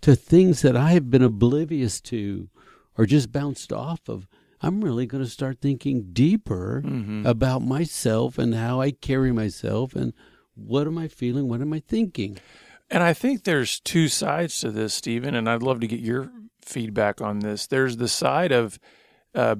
to 0.00 0.14
things 0.16 0.62
that 0.62 0.76
I 0.76 0.92
have 0.92 1.10
been 1.10 1.22
oblivious 1.22 2.00
to 2.02 2.48
or 2.96 3.04
just 3.06 3.30
bounced 3.32 3.72
off 3.72 4.08
of. 4.08 4.26
I'm 4.60 4.82
really 4.82 5.06
going 5.06 5.22
to 5.22 5.30
start 5.30 5.60
thinking 5.60 6.08
deeper 6.12 6.82
Mhm. 6.84 7.24
about 7.26 7.62
myself 7.62 8.38
and 8.38 8.54
how 8.54 8.80
I 8.80 8.90
carry 8.90 9.30
myself 9.32 9.94
and 9.94 10.12
what 10.54 10.86
am 10.86 10.98
I 10.98 11.06
feeling, 11.08 11.46
what 11.48 11.60
am 11.60 11.72
I 11.72 11.80
thinking. 11.80 12.38
And 12.90 13.02
I 13.02 13.12
think 13.12 13.44
there's 13.44 13.78
two 13.80 14.08
sides 14.08 14.58
to 14.60 14.70
this, 14.70 14.94
Stephen, 14.94 15.34
and 15.34 15.48
I'd 15.48 15.62
love 15.62 15.78
to 15.80 15.86
get 15.86 16.00
your 16.00 16.32
feedback 16.62 17.20
on 17.20 17.40
this. 17.40 17.66
There's 17.66 17.98
the 17.98 18.08
side 18.08 18.50
of 18.50 18.78
uh, 19.34 19.56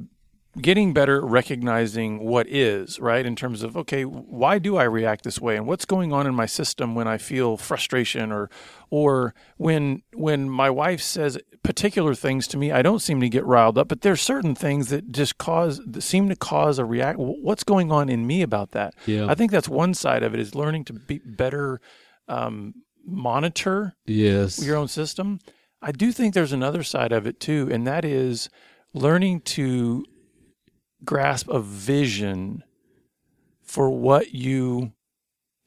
getting 0.60 0.92
better 0.92 1.18
at 1.18 1.24
recognizing 1.24 2.24
what 2.24 2.46
is, 2.48 2.98
right? 3.00 3.24
In 3.24 3.36
terms 3.36 3.62
of, 3.62 3.76
okay, 3.76 4.04
why 4.04 4.58
do 4.58 4.76
I 4.76 4.84
react 4.84 5.24
this 5.24 5.40
way? 5.40 5.56
And 5.56 5.66
what's 5.66 5.84
going 5.84 6.12
on 6.12 6.26
in 6.26 6.34
my 6.34 6.46
system 6.46 6.94
when 6.94 7.08
I 7.08 7.18
feel 7.18 7.56
frustration 7.56 8.32
or 8.32 8.50
or 8.90 9.34
when 9.56 10.02
when 10.14 10.48
my 10.50 10.70
wife 10.70 11.00
says 11.00 11.38
particular 11.62 12.14
things 12.14 12.46
to 12.48 12.56
me, 12.56 12.72
I 12.72 12.82
don't 12.82 13.00
seem 13.00 13.20
to 13.20 13.28
get 13.28 13.44
riled 13.44 13.78
up, 13.78 13.88
but 13.88 14.00
there's 14.02 14.20
certain 14.20 14.54
things 14.54 14.88
that 14.88 15.10
just 15.12 15.38
cause 15.38 15.80
that 15.86 16.02
seem 16.02 16.28
to 16.28 16.36
cause 16.36 16.78
a 16.78 16.84
react 16.84 17.18
what's 17.18 17.64
going 17.64 17.90
on 17.92 18.08
in 18.08 18.26
me 18.26 18.42
about 18.42 18.70
that? 18.72 18.94
Yeah. 19.06 19.26
I 19.28 19.34
think 19.34 19.50
that's 19.50 19.68
one 19.68 19.94
side 19.94 20.22
of 20.22 20.34
it 20.34 20.40
is 20.40 20.54
learning 20.54 20.84
to 20.86 20.92
be 20.92 21.18
better 21.24 21.80
um, 22.28 22.74
monitor 23.04 23.94
Yes. 24.06 24.62
your 24.64 24.76
own 24.76 24.88
system. 24.88 25.38
I 25.80 25.92
do 25.92 26.10
think 26.12 26.34
there's 26.34 26.52
another 26.52 26.82
side 26.82 27.12
of 27.12 27.26
it 27.26 27.38
too, 27.40 27.68
and 27.70 27.86
that 27.86 28.04
is 28.04 28.48
learning 28.94 29.40
to 29.42 30.04
grasp 31.04 31.48
a 31.48 31.60
vision 31.60 32.64
for 33.62 33.90
what 33.90 34.32
you 34.34 34.92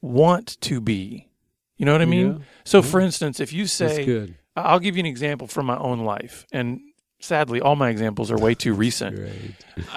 want 0.00 0.60
to 0.62 0.80
be. 0.80 1.28
You 1.76 1.86
know 1.86 1.92
what 1.92 2.02
I 2.02 2.06
mean? 2.06 2.38
Yeah. 2.38 2.44
So, 2.64 2.80
mm-hmm. 2.80 2.90
for 2.90 3.00
instance, 3.00 3.40
if 3.40 3.52
you 3.52 3.66
say, 3.66 4.04
good. 4.04 4.36
I'll 4.54 4.78
give 4.78 4.96
you 4.96 5.00
an 5.00 5.06
example 5.06 5.46
from 5.46 5.66
my 5.66 5.78
own 5.78 6.00
life, 6.00 6.46
and 6.52 6.80
sadly, 7.20 7.60
all 7.60 7.76
my 7.76 7.88
examples 7.88 8.30
are 8.30 8.38
way 8.38 8.54
too 8.54 8.74
recent. 8.74 9.18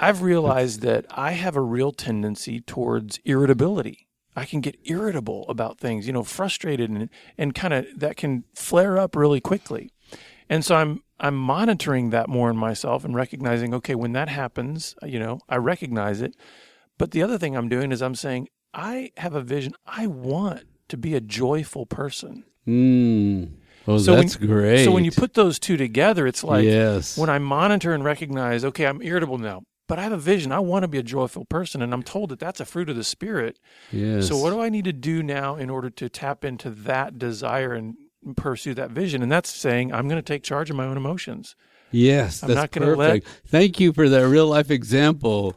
I've 0.00 0.22
realized 0.22 0.80
that 0.80 1.06
I 1.10 1.32
have 1.32 1.56
a 1.56 1.60
real 1.60 1.92
tendency 1.92 2.60
towards 2.60 3.20
irritability. 3.24 4.08
I 4.34 4.44
can 4.44 4.60
get 4.60 4.78
irritable 4.84 5.46
about 5.48 5.78
things, 5.78 6.06
you 6.06 6.12
know, 6.12 6.22
frustrated 6.22 6.90
and, 6.90 7.08
and 7.38 7.54
kind 7.54 7.72
of 7.72 7.86
that 7.96 8.16
can 8.16 8.44
flare 8.54 8.98
up 8.98 9.16
really 9.16 9.40
quickly. 9.40 9.92
And 10.48 10.64
so 10.64 10.76
I'm 10.76 11.02
I'm 11.18 11.36
monitoring 11.36 12.10
that 12.10 12.28
more 12.28 12.50
in 12.50 12.56
myself 12.56 13.04
and 13.04 13.14
recognizing, 13.14 13.72
okay, 13.74 13.94
when 13.94 14.12
that 14.12 14.28
happens, 14.28 14.94
you 15.02 15.18
know, 15.18 15.40
I 15.48 15.56
recognize 15.56 16.20
it. 16.20 16.36
But 16.98 17.10
the 17.12 17.22
other 17.22 17.38
thing 17.38 17.56
I'm 17.56 17.68
doing 17.68 17.90
is 17.92 18.02
I'm 18.02 18.14
saying, 18.14 18.48
I 18.74 19.12
have 19.16 19.34
a 19.34 19.40
vision. 19.40 19.74
I 19.86 20.06
want 20.06 20.64
to 20.88 20.96
be 20.96 21.14
a 21.14 21.20
joyful 21.20 21.86
person. 21.86 22.44
Mm. 22.66 23.52
Oh, 23.88 23.98
So 23.98 24.12
when- 24.12 24.22
that's 24.22 24.36
great. 24.36 24.84
So 24.84 24.92
when 24.92 25.04
you 25.04 25.10
put 25.10 25.34
those 25.34 25.58
two 25.58 25.76
together, 25.76 26.26
it's 26.26 26.44
like 26.44 26.64
yes. 26.64 27.16
when 27.16 27.30
I 27.30 27.38
monitor 27.38 27.92
and 27.94 28.04
recognize, 28.04 28.64
okay, 28.64 28.86
I'm 28.86 29.00
irritable 29.02 29.38
now, 29.38 29.62
but 29.88 29.98
I 29.98 30.02
have 30.02 30.12
a 30.12 30.18
vision. 30.18 30.52
I 30.52 30.58
want 30.58 30.82
to 30.82 30.88
be 30.88 30.98
a 30.98 31.02
joyful 31.02 31.44
person, 31.44 31.80
and 31.82 31.94
I'm 31.94 32.02
told 32.02 32.30
that 32.30 32.38
that's 32.40 32.60
a 32.60 32.64
fruit 32.64 32.90
of 32.90 32.96
the 32.96 33.04
spirit. 33.04 33.58
yes. 33.92 34.28
So 34.28 34.36
what 34.36 34.50
do 34.50 34.60
I 34.60 34.68
need 34.68 34.84
to 34.84 34.92
do 34.92 35.22
now 35.22 35.56
in 35.56 35.70
order 35.70 35.88
to 35.90 36.08
tap 36.08 36.44
into 36.44 36.70
that 36.70 37.18
desire 37.18 37.72
and 37.72 37.94
pursue 38.34 38.74
that 38.74 38.90
vision? 38.90 39.22
And 39.22 39.30
that's 39.30 39.50
saying 39.54 39.92
I'm 39.92 40.08
going 40.08 40.20
to 40.20 40.22
take 40.22 40.42
charge 40.42 40.70
of 40.70 40.76
my 40.76 40.84
own 40.86 40.96
emotions. 40.96 41.54
Yes, 41.92 42.42
I'm 42.42 42.48
that's 42.48 42.56
not 42.58 42.70
gonna 42.72 42.94
let- 42.96 43.24
Thank 43.46 43.78
you 43.78 43.92
for 43.92 44.08
that 44.08 44.26
real 44.26 44.48
life 44.48 44.72
example. 44.72 45.54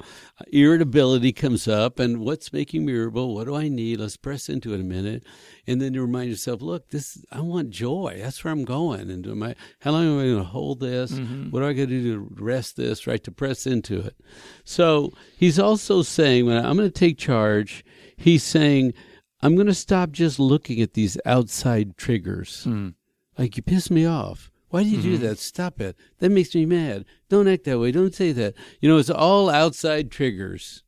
Irritability 0.54 1.34
comes 1.34 1.68
up, 1.68 2.00
and 2.00 2.20
what's 2.20 2.54
making 2.54 2.86
me 2.86 2.94
irritable? 2.94 3.34
What 3.36 3.46
do 3.46 3.56
I 3.56 3.68
need? 3.68 4.00
Let's 4.00 4.16
press 4.16 4.48
into 4.48 4.74
it 4.74 4.80
a 4.80 4.84
minute, 4.84 5.24
and 5.68 5.82
then 5.82 5.94
you 5.94 6.02
remind 6.02 6.30
yourself, 6.30 6.62
look, 6.62 6.90
this 6.92 7.22
I 7.32 7.42
want 7.42 7.72
joy. 7.72 8.20
That's 8.22 8.42
where 8.44 8.54
I'm 8.54 8.64
going. 8.64 9.10
And 9.10 9.26
am 9.28 9.44
I, 9.44 9.56
how 9.80 9.92
long 9.92 10.06
am 10.06 10.20
I 10.20 10.24
going 10.24 10.38
to 10.38 10.44
hold 10.44 10.80
this? 10.80 11.12
Mm-hmm. 11.12 11.50
What 11.50 11.60
do 11.62 11.66
I 11.66 11.74
got 11.74 11.82
to 11.82 11.88
do 11.88 12.14
to 12.14 12.44
rest 12.44 12.78
this? 12.78 13.06
Right 13.08 13.24
to 13.24 13.32
press 13.32 13.66
into 13.68 14.00
it. 14.00 14.16
So 14.64 15.12
he's 15.36 15.60
also 15.60 16.04
saying, 16.04 16.46
when 16.46 16.64
I'm 16.64 16.78
going 16.78 16.90
to 16.90 16.92
take 16.92 17.18
charge, 17.18 17.84
he's 18.16 18.44
saying, 18.44 18.94
I'm 19.42 19.56
going 19.56 19.68
to 19.68 19.74
stop 19.74 20.12
just 20.12 20.40
looking 20.40 20.82
at 20.82 20.94
these 20.94 21.18
outside 21.26 21.98
triggers. 21.98 22.64
Hmm. 22.64 22.90
Like 23.38 23.56
you 23.56 23.64
piss 23.64 23.90
me 23.90 24.06
off. 24.06 24.52
Why 24.70 24.84
do 24.84 24.90
you 24.90 25.02
do 25.02 25.18
that? 25.20 25.40
Stop 25.40 25.82
it. 25.82 25.96
That 26.20 26.30
makes 26.30 26.54
me 26.54 26.66
mad. 26.66 27.06
Don't 27.28 27.48
act 27.48 27.64
that 27.64 27.80
way. 27.80 27.92
Don't 27.92 28.14
say 28.14 28.32
that. 28.34 28.54
You 28.80 28.90
know, 28.90 28.98
it's 28.98 29.10
all 29.10 29.50
outside 29.50 30.12
triggers, 30.12 30.84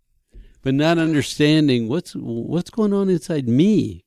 but 0.61 0.75
not 0.75 0.99
understanding 0.99 1.87
what's 1.87 2.13
what's 2.13 2.69
going 2.69 2.93
on 2.93 3.09
inside 3.09 3.47
me. 3.47 4.05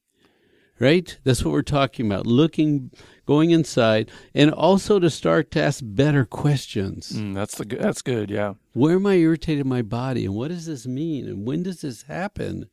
Right? 0.79 1.17
That's 1.25 1.45
what 1.45 1.53
we're 1.53 1.63
talking 1.63 2.07
about. 2.07 2.27
Looking, 2.27 2.91
going 3.27 3.51
inside, 3.51 4.11
and 4.35 4.53
also 4.53 4.99
to 4.99 5.09
start 5.11 5.51
to 5.53 5.63
ask 5.63 5.81
better 5.83 6.25
questions. 6.25 7.13
Mm, 7.13 7.35
that's 7.35 7.57
the. 7.57 7.65
That's 7.65 8.03
good. 8.03 8.31
Yeah. 8.31 8.55
Where 8.75 8.97
am 8.97 9.07
I 9.07 9.15
irritated 9.15 9.63
in 9.63 9.69
my 9.69 9.83
body, 9.83 10.25
and 10.25 10.35
what 10.35 10.49
does 10.49 10.67
this 10.67 10.87
mean, 10.87 11.27
and 11.27 11.47
when 11.47 11.63
does 11.65 11.81
this 11.81 12.03
happen? 12.03 12.69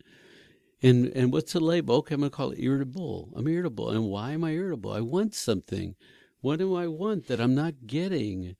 And 0.84 1.12
and 1.16 1.32
what's 1.32 1.54
the 1.54 1.60
label? 1.60 1.96
Okay, 1.98 2.16
I'm 2.16 2.22
going 2.22 2.32
to 2.32 2.36
call 2.36 2.52
it 2.52 2.60
irritable. 2.60 3.32
I'm 3.36 3.48
irritable, 3.48 3.90
and 3.90 4.06
why 4.06 4.32
am 4.32 4.44
I 4.44 4.52
irritable? 4.52 4.92
I 4.92 5.02
want 5.02 5.36
something. 5.36 5.96
What 6.42 6.60
do 6.60 6.76
I 6.76 6.88
want 6.88 7.28
that 7.28 7.40
I'm 7.40 7.54
not 7.54 7.86
getting? 7.86 8.56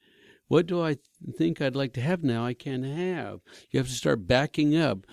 What 0.48 0.68
do 0.68 0.82
I 0.82 0.98
think 1.38 1.62
I'd 1.62 1.76
like 1.76 1.94
to 1.94 2.02
have 2.02 2.24
now 2.24 2.46
I 2.46 2.54
can't 2.54 2.86
have? 2.86 3.40
You 3.72 3.80
have 3.80 3.88
to 3.88 3.94
start 3.94 4.28
backing 4.28 4.76
up. 4.76 5.06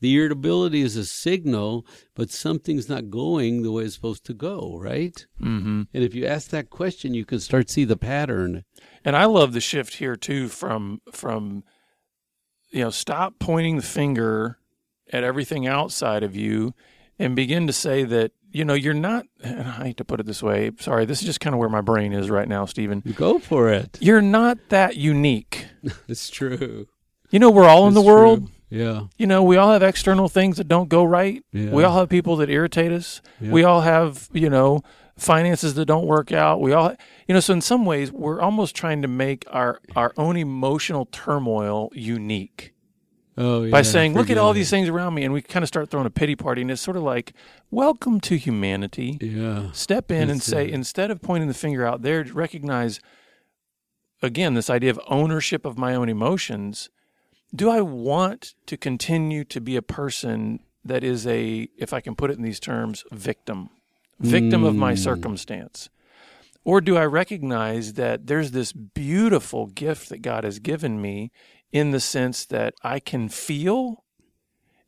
The 0.00 0.16
irritability 0.16 0.82
is 0.82 0.96
a 0.96 1.04
signal, 1.04 1.86
but 2.14 2.28
something's 2.30 2.88
not 2.88 3.08
going 3.08 3.62
the 3.62 3.70
way 3.70 3.84
it's 3.84 3.94
supposed 3.94 4.26
to 4.26 4.34
go, 4.34 4.76
right? 4.78 5.24
Mm-hmm. 5.40 5.82
And 5.94 6.04
if 6.04 6.14
you 6.14 6.26
ask 6.26 6.50
that 6.50 6.70
question, 6.70 7.14
you 7.14 7.24
can 7.24 7.38
start 7.38 7.70
see 7.70 7.84
the 7.84 7.96
pattern. 7.96 8.64
And 9.04 9.16
I 9.16 9.26
love 9.26 9.52
the 9.52 9.60
shift 9.60 9.94
here 9.94 10.16
too 10.16 10.48
from 10.48 11.00
from 11.12 11.64
you 12.70 12.80
know 12.80 12.90
stop 12.90 13.38
pointing 13.38 13.76
the 13.76 13.82
finger 13.82 14.58
at 15.12 15.24
everything 15.24 15.66
outside 15.66 16.22
of 16.22 16.34
you 16.34 16.74
and 17.18 17.36
begin 17.36 17.66
to 17.66 17.72
say 17.72 18.04
that 18.04 18.32
you 18.52 18.64
know, 18.64 18.74
you're 18.74 18.94
not, 18.94 19.26
and 19.42 19.60
I 19.66 19.86
hate 19.86 19.96
to 19.96 20.04
put 20.04 20.20
it 20.20 20.26
this 20.26 20.42
way. 20.42 20.70
Sorry, 20.78 21.04
this 21.04 21.20
is 21.20 21.26
just 21.26 21.40
kind 21.40 21.54
of 21.54 21.58
where 21.60 21.68
my 21.68 21.80
brain 21.80 22.12
is 22.12 22.30
right 22.30 22.48
now, 22.48 22.66
Stephen. 22.66 23.02
Go 23.16 23.38
for 23.38 23.70
it. 23.70 23.98
You're 24.00 24.22
not 24.22 24.58
that 24.68 24.96
unique. 24.96 25.66
it's 26.08 26.30
true. 26.30 26.86
You 27.30 27.38
know, 27.38 27.50
we're 27.50 27.68
all 27.68 27.88
in 27.88 27.94
the 27.94 28.02
world. 28.02 28.40
true. 28.40 28.50
Yeah. 28.68 29.02
You 29.18 29.26
know, 29.26 29.42
we 29.42 29.56
all 29.58 29.72
have 29.72 29.82
external 29.82 30.28
things 30.28 30.56
that 30.56 30.68
don't 30.68 30.88
go 30.88 31.04
right. 31.04 31.44
Yeah. 31.52 31.70
We 31.70 31.84
all 31.84 31.98
have 31.98 32.08
people 32.08 32.36
that 32.36 32.48
irritate 32.48 32.90
us. 32.90 33.20
Yeah. 33.38 33.50
We 33.50 33.64
all 33.64 33.82
have, 33.82 34.30
you 34.32 34.48
know, 34.48 34.82
finances 35.18 35.74
that 35.74 35.84
don't 35.84 36.06
work 36.06 36.32
out. 36.32 36.60
We 36.60 36.72
all, 36.72 36.94
you 37.28 37.34
know, 37.34 37.40
so 37.40 37.52
in 37.52 37.60
some 37.60 37.84
ways, 37.84 38.10
we're 38.10 38.40
almost 38.40 38.74
trying 38.74 39.02
to 39.02 39.08
make 39.08 39.44
our 39.50 39.80
our 39.94 40.14
own 40.16 40.38
emotional 40.38 41.06
turmoil 41.06 41.90
unique 41.92 42.71
Oh, 43.36 43.62
yeah. 43.64 43.70
by 43.70 43.80
saying, 43.82 44.12
"Look 44.14 44.28
at 44.28 44.36
all 44.36 44.52
these 44.52 44.68
things 44.68 44.88
around 44.88 45.14
me," 45.14 45.24
and 45.24 45.32
we 45.32 45.40
kind 45.40 45.62
of 45.62 45.68
start 45.68 45.88
throwing 45.90 46.06
a 46.06 46.10
pity 46.10 46.36
party, 46.36 46.60
and 46.62 46.70
it's 46.70 46.82
sort 46.82 46.96
of 46.98 47.02
like, 47.02 47.32
"Welcome 47.70 48.20
to 48.20 48.36
humanity." 48.36 49.18
Yeah. 49.22 49.72
Step 49.72 50.10
in 50.10 50.28
and 50.28 50.42
say, 50.42 50.66
it. 50.68 50.74
instead 50.74 51.10
of 51.10 51.22
pointing 51.22 51.48
the 51.48 51.54
finger 51.54 51.86
out 51.86 52.02
there, 52.02 52.24
recognize 52.32 53.00
again 54.22 54.54
this 54.54 54.68
idea 54.70 54.90
of 54.90 55.00
ownership 55.08 55.64
of 55.64 55.78
my 55.78 55.94
own 55.94 56.08
emotions. 56.08 56.90
Do 57.54 57.70
I 57.70 57.80
want 57.80 58.54
to 58.66 58.76
continue 58.76 59.44
to 59.44 59.60
be 59.60 59.76
a 59.76 59.82
person 59.82 60.60
that 60.84 61.04
is 61.04 61.26
a, 61.26 61.68
if 61.78 61.92
I 61.92 62.00
can 62.00 62.14
put 62.14 62.30
it 62.30 62.36
in 62.36 62.42
these 62.42 62.60
terms, 62.60 63.04
victim, 63.12 63.68
victim 64.20 64.64
of 64.64 64.74
my 64.74 64.92
Mm. 64.94 64.98
circumstance? 64.98 65.88
Or 66.64 66.80
do 66.80 66.96
I 66.96 67.04
recognize 67.06 67.94
that 67.94 68.26
there's 68.26 68.52
this 68.52 68.72
beautiful 68.72 69.66
gift 69.66 70.08
that 70.10 70.22
God 70.22 70.44
has 70.44 70.60
given 70.60 71.00
me 71.00 71.30
in 71.72 71.90
the 71.90 72.00
sense 72.00 72.44
that 72.46 72.74
I 72.82 73.00
can 73.00 73.28
feel 73.28 74.04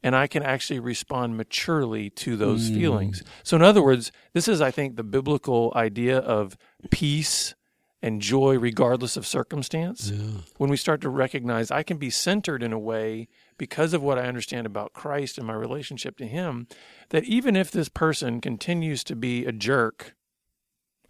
and 0.03 0.15
I 0.15 0.27
can 0.27 0.43
actually 0.43 0.81
respond 0.81 1.37
maturely 1.37 2.11
to 2.11 2.37
those 2.37 2.71
Mm. 2.71 2.75
feelings? 2.75 3.23
So, 3.43 3.57
in 3.57 3.63
other 3.63 3.83
words, 3.83 4.13
this 4.35 4.47
is, 4.49 4.61
I 4.61 4.71
think, 4.71 4.97
the 4.97 5.03
biblical 5.03 5.73
idea 5.75 6.19
of 6.19 6.57
peace 6.91 7.55
and 8.03 8.21
joy 8.21 8.59
regardless 8.59 9.17
of 9.17 9.27
circumstance. 9.27 10.11
Yeah. 10.11 10.43
When 10.59 10.69
we 10.69 10.77
start 10.77 11.01
to 11.01 11.09
recognize 11.09 11.71
I 11.71 11.83
can 11.83 11.97
be 11.97 12.11
centered 12.11 12.63
in 12.63 12.71
a 12.71 12.79
way 12.79 13.29
because 13.57 13.95
of 13.95 14.03
what 14.03 14.19
I 14.19 14.27
understand 14.27 14.67
about 14.67 14.93
Christ 14.93 15.39
and 15.39 15.47
my 15.47 15.55
relationship 15.55 16.19
to 16.19 16.27
Him, 16.27 16.67
that 17.09 17.25
even 17.25 17.57
if 17.57 17.71
this 17.71 17.89
person 17.89 18.43
continues 18.43 19.05
to 19.05 19.17
be 19.17 19.47
a 19.47 19.53
jerk, 19.53 20.15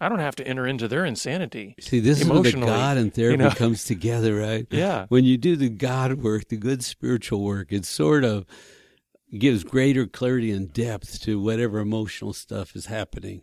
I 0.01 0.09
don't 0.09 0.19
have 0.19 0.37
to 0.37 0.47
enter 0.47 0.67
into 0.67 0.89
their 0.89 1.05
insanity. 1.05 1.77
See, 1.81 2.01
this 2.01 2.21
is 2.21 2.29
where 2.29 2.43
the 2.43 2.53
God 2.53 2.97
and 2.97 3.15
therapy 3.15 3.39
know. 3.39 3.51
comes 3.51 3.85
together, 3.85 4.37
right? 4.37 4.67
Yeah. 4.71 5.07
When 5.09 5.25
you 5.25 5.39
do 5.39 5.57
the 5.57 5.69
God 5.69 6.15
work, 6.23 6.49
the 6.49 6.57
good 6.57 6.83
spiritual 6.83 7.43
work, 7.43 7.73
it 7.73 7.85
sort 7.85 8.25
of 8.25 8.45
gives 9.39 9.65
greater 9.65 10.07
clarity 10.07 10.51
and 10.51 10.73
depth 10.73 11.21
to 11.23 11.41
whatever 11.41 11.79
emotional 11.79 12.33
stuff 12.33 12.75
is 12.75 12.87
happening. 12.87 13.43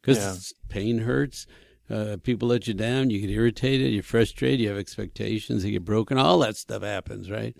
Because 0.00 0.54
pain 0.68 0.98
hurts. 0.98 1.46
Uh, 1.90 2.16
people 2.22 2.48
let 2.48 2.68
you 2.68 2.74
down. 2.74 3.10
You 3.10 3.20
get 3.20 3.30
irritated. 3.30 3.92
You're 3.92 4.02
frustrated. 4.02 4.60
You 4.60 4.68
have 4.68 4.78
expectations. 4.78 5.64
You 5.64 5.72
get 5.72 5.84
broken. 5.84 6.18
All 6.18 6.38
that 6.40 6.56
stuff 6.56 6.82
happens, 6.82 7.30
right? 7.30 7.56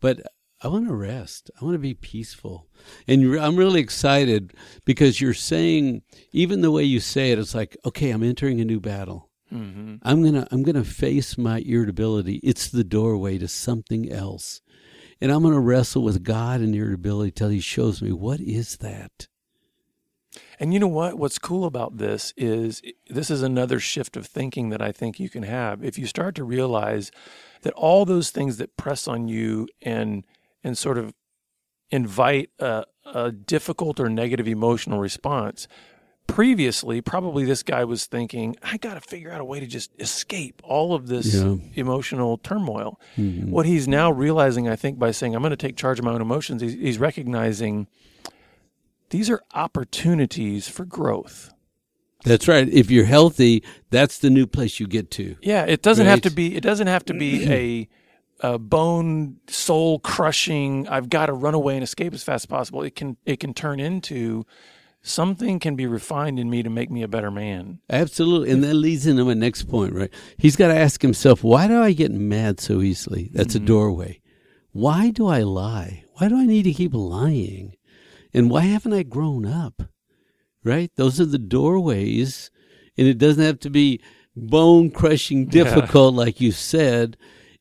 But 0.00 0.20
I 0.66 0.68
want 0.68 0.88
to 0.88 0.94
rest. 0.96 1.48
I 1.60 1.64
want 1.64 1.76
to 1.76 1.78
be 1.78 1.94
peaceful. 1.94 2.66
And 3.06 3.38
I'm 3.38 3.54
really 3.54 3.78
excited 3.78 4.52
because 4.84 5.20
you're 5.20 5.32
saying, 5.32 6.02
even 6.32 6.60
the 6.60 6.72
way 6.72 6.82
you 6.82 6.98
say 6.98 7.30
it, 7.30 7.38
it's 7.38 7.54
like, 7.54 7.76
okay, 7.86 8.10
I'm 8.10 8.24
entering 8.24 8.60
a 8.60 8.64
new 8.64 8.80
battle. 8.80 9.30
hmm 9.48 9.94
I'm 10.02 10.24
gonna 10.24 10.48
I'm 10.50 10.64
gonna 10.64 10.82
face 10.82 11.38
my 11.38 11.60
irritability. 11.60 12.40
It's 12.42 12.68
the 12.68 12.82
doorway 12.82 13.38
to 13.38 13.46
something 13.46 14.10
else, 14.10 14.60
and 15.20 15.30
I'm 15.30 15.44
gonna 15.44 15.60
wrestle 15.60 16.02
with 16.02 16.24
God 16.24 16.60
and 16.60 16.74
irritability 16.74 17.30
till 17.30 17.50
He 17.50 17.60
shows 17.60 18.02
me 18.02 18.10
what 18.10 18.40
is 18.40 18.78
that. 18.78 19.28
And 20.58 20.74
you 20.74 20.80
know 20.80 20.88
what? 20.88 21.16
What's 21.16 21.38
cool 21.38 21.64
about 21.64 21.98
this 21.98 22.34
is 22.36 22.82
this 23.08 23.30
is 23.30 23.42
another 23.42 23.78
shift 23.78 24.16
of 24.16 24.26
thinking 24.26 24.70
that 24.70 24.82
I 24.82 24.90
think 24.90 25.20
you 25.20 25.28
can 25.28 25.44
have. 25.44 25.84
If 25.84 25.96
you 25.96 26.06
start 26.06 26.34
to 26.34 26.44
realize 26.44 27.12
that 27.62 27.74
all 27.74 28.04
those 28.04 28.30
things 28.30 28.56
that 28.56 28.76
press 28.76 29.06
on 29.06 29.28
you 29.28 29.68
and 29.80 30.24
and 30.66 30.76
sort 30.76 30.98
of 30.98 31.14
invite 31.90 32.50
a, 32.58 32.84
a 33.06 33.30
difficult 33.32 34.00
or 34.00 34.08
negative 34.08 34.48
emotional 34.48 34.98
response, 34.98 35.68
previously 36.26 37.00
probably 37.00 37.44
this 37.44 37.62
guy 37.62 37.84
was 37.84 38.06
thinking, 38.06 38.56
I 38.62 38.78
got 38.78 38.94
to 38.94 39.00
figure 39.00 39.30
out 39.30 39.40
a 39.40 39.44
way 39.44 39.60
to 39.60 39.66
just 39.66 39.92
escape 40.00 40.60
all 40.64 40.92
of 40.94 41.06
this 41.06 41.34
Yeah. 41.34 41.54
emotional 41.74 42.38
turmoil. 42.38 42.98
Mhm. 43.16 43.50
What 43.50 43.64
he's 43.66 43.86
now 43.86 44.10
realizing, 44.10 44.68
I 44.68 44.74
think, 44.74 44.98
by 44.98 45.12
saying, 45.12 45.36
I'm 45.36 45.42
going 45.42 45.50
to 45.50 45.56
take 45.56 45.76
charge 45.76 46.00
of 46.00 46.04
my 46.04 46.12
own 46.12 46.20
emotions, 46.20 46.62
he's, 46.62 46.72
he's 46.74 46.98
recognizing 46.98 47.86
these 49.10 49.30
are 49.30 49.40
opportunities 49.54 50.66
for 50.68 50.84
growth. 50.84 51.52
That's 52.24 52.48
right. 52.48 52.68
If 52.68 52.90
you're 52.90 53.04
healthy, 53.04 53.62
that's 53.90 54.18
the 54.18 54.30
new 54.30 54.48
place 54.48 54.80
you 54.80 54.88
get 54.88 55.12
to. 55.12 55.36
Yeah, 55.42 55.64
it 55.64 55.80
doesn't 55.82 56.06
have 56.06 56.22
to 56.22 56.30
be. 56.30 56.56
It 56.56 56.62
doesn't 56.64 56.88
have 56.88 57.04
to 57.04 57.14
be 57.14 57.44
a, 57.52 57.88
a 58.40 58.58
bone 58.58 59.38
soul 59.48 59.98
crushing. 59.98 60.86
I've 60.88 61.08
got 61.08 61.26
to 61.26 61.32
run 61.32 61.54
away 61.54 61.74
and 61.74 61.82
escape 61.82 62.12
as 62.14 62.22
fast 62.22 62.44
as 62.44 62.46
possible. 62.46 62.82
It 62.82 62.94
can. 62.94 63.16
It 63.24 63.40
can 63.40 63.54
turn 63.54 63.80
into 63.80 64.44
something 65.02 65.60
can 65.60 65.76
be 65.76 65.86
refined 65.86 66.38
in 66.38 66.50
me 66.50 66.62
to 66.62 66.70
make 66.70 66.90
me 66.90 67.02
a 67.02 67.08
better 67.08 67.30
man. 67.30 67.78
Absolutely, 67.88 68.50
and 68.50 68.64
that 68.64 68.74
leads 68.74 69.06
into 69.06 69.24
my 69.24 69.34
next 69.34 69.64
point. 69.64 69.94
Right? 69.94 70.12
He's 70.36 70.56
got 70.56 70.68
to 70.68 70.76
ask 70.76 71.00
himself, 71.00 71.44
why 71.44 71.68
do 71.68 71.80
I 71.80 71.92
get 71.92 72.10
mad 72.12 72.60
so 72.60 72.82
easily? 72.82 73.30
That's 73.32 73.54
a 73.54 73.58
mm-hmm. 73.58 73.66
doorway. 73.66 74.20
Why 74.72 75.10
do 75.10 75.26
I 75.26 75.42
lie? 75.42 76.04
Why 76.14 76.28
do 76.28 76.36
I 76.36 76.44
need 76.44 76.64
to 76.64 76.72
keep 76.72 76.92
lying? 76.92 77.76
And 78.34 78.50
why 78.50 78.62
haven't 78.62 78.92
I 78.92 79.04
grown 79.04 79.46
up? 79.46 79.82
Right? 80.62 80.90
Those 80.96 81.20
are 81.20 81.24
the 81.24 81.38
doorways. 81.38 82.50
And 82.98 83.06
it 83.06 83.16
doesn't 83.16 83.42
have 83.42 83.60
to 83.60 83.70
be 83.70 84.00
bone 84.34 84.90
crushing 84.90 85.44
Yeah. 85.44 85.64
difficult, 85.64 86.14
like 86.14 86.40
you 86.40 86.52
said. 86.52 87.16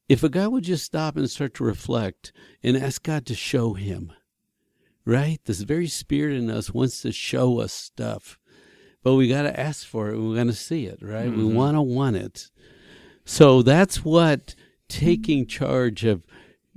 If 0.08 0.24
a 0.24 0.30
guy 0.30 0.48
would 0.48 0.64
just 0.64 0.86
stop 0.86 1.18
and 1.18 1.30
start 1.30 1.56
to 1.56 1.64
reflect 1.64 2.32
and 2.62 2.78
ask 2.78 3.02
God 3.02 3.26
to 3.26 3.36
show 3.36 3.74
him, 3.74 4.12
right? 5.04 5.40
This 5.46 5.62
very 5.62 5.88
spirit 5.88 6.38
in 6.38 6.50
us 6.50 6.72
wants 6.72 7.02
to 7.02 7.12
show 7.12 7.60
us 7.60 7.74
stuff. 7.74 8.38
But 9.04 9.16
we 9.16 9.28
got 9.28 9.44
to 9.44 9.60
ask 9.60 9.86
for 9.86 10.10
it. 10.10 10.20
We're 10.20 10.36
going 10.36 10.48
to 10.48 10.54
see 10.54 10.86
it, 10.86 11.00
right? 11.02 11.30
We 11.30 11.44
Mhm. 11.44 11.54
want 11.54 11.76
to 11.76 11.82
want 11.82 12.16
it. 12.18 12.50
So 13.24 13.62
that's 13.62 14.06
what 14.06 14.56
taking 14.88 15.48
charge 15.48 16.04
of 16.06 16.26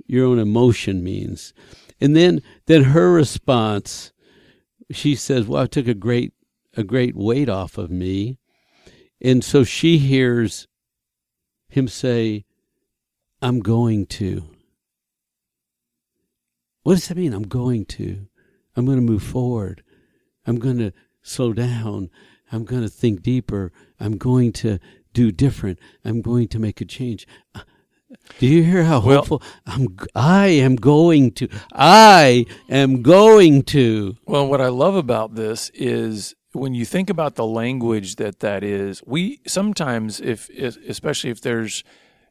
your 0.07 0.25
own 0.25 0.39
emotion 0.39 1.03
means. 1.03 1.53
And 2.01 2.15
then 2.15 2.41
then 2.65 2.85
her 2.85 3.11
response, 3.11 4.11
she 4.91 5.13
says, 5.15 5.45
"Well, 5.45 5.63
I 5.63 5.67
took 5.67 5.87
a 5.87 5.93
great 5.93 6.33
a 6.75 6.83
great 6.83 7.15
weight 7.15 7.49
off 7.49 7.77
of 7.77 7.91
me." 7.91 8.39
And 9.21 9.43
so 9.43 9.63
she 9.63 9.97
hears 9.99 10.67
him 11.67 11.87
say, 11.87 12.45
"I'm 13.41 13.59
going 13.59 14.05
to." 14.07 14.43
What 16.83 16.95
does 16.95 17.07
that 17.07 17.17
mean? 17.17 17.33
I'm 17.33 17.43
going 17.47 17.85
to. 17.85 18.27
I'm 18.75 18.85
going 18.85 18.97
to 18.97 19.03
move 19.03 19.23
forward. 19.23 19.83
I'm 20.47 20.57
going 20.57 20.77
to 20.77 20.91
slow 21.21 21.53
down. 21.53 22.09
I'm 22.51 22.63
going 22.63 22.81
to 22.81 22.89
think 22.89 23.21
deeper. 23.21 23.71
I'm 23.99 24.17
going 24.17 24.53
to 24.53 24.79
do 25.13 25.31
different. 25.31 25.79
I'm 26.05 26.21
going 26.21 26.47
to 26.49 26.59
make 26.59 26.81
a 26.81 26.85
change. 26.85 27.27
Do 28.39 28.47
you 28.47 28.63
hear 28.63 28.83
how 28.85 29.01
Well- 29.01 29.17
hopeful 29.17 29.43
I'm? 29.65 29.97
I 30.15 30.47
am 30.47 30.75
going 30.75 31.31
to. 31.33 31.47
I 31.73 32.45
am 32.69 33.01
going 33.01 33.63
to. 33.63 34.15
Well, 34.25 34.47
what 34.47 34.61
I 34.61 34.69
love 34.69 34.95
about 34.95 35.35
this 35.35 35.69
is 35.73 36.33
when 36.53 36.73
you 36.73 36.85
think 36.85 37.09
about 37.09 37.35
the 37.35 37.45
language 37.45 38.15
that 38.15 38.39
that 38.39 38.63
is. 38.63 39.03
We 39.05 39.41
sometimes, 39.45 40.19
if 40.19 40.49
especially 40.49 41.29
if 41.29 41.41
there's, 41.41 41.83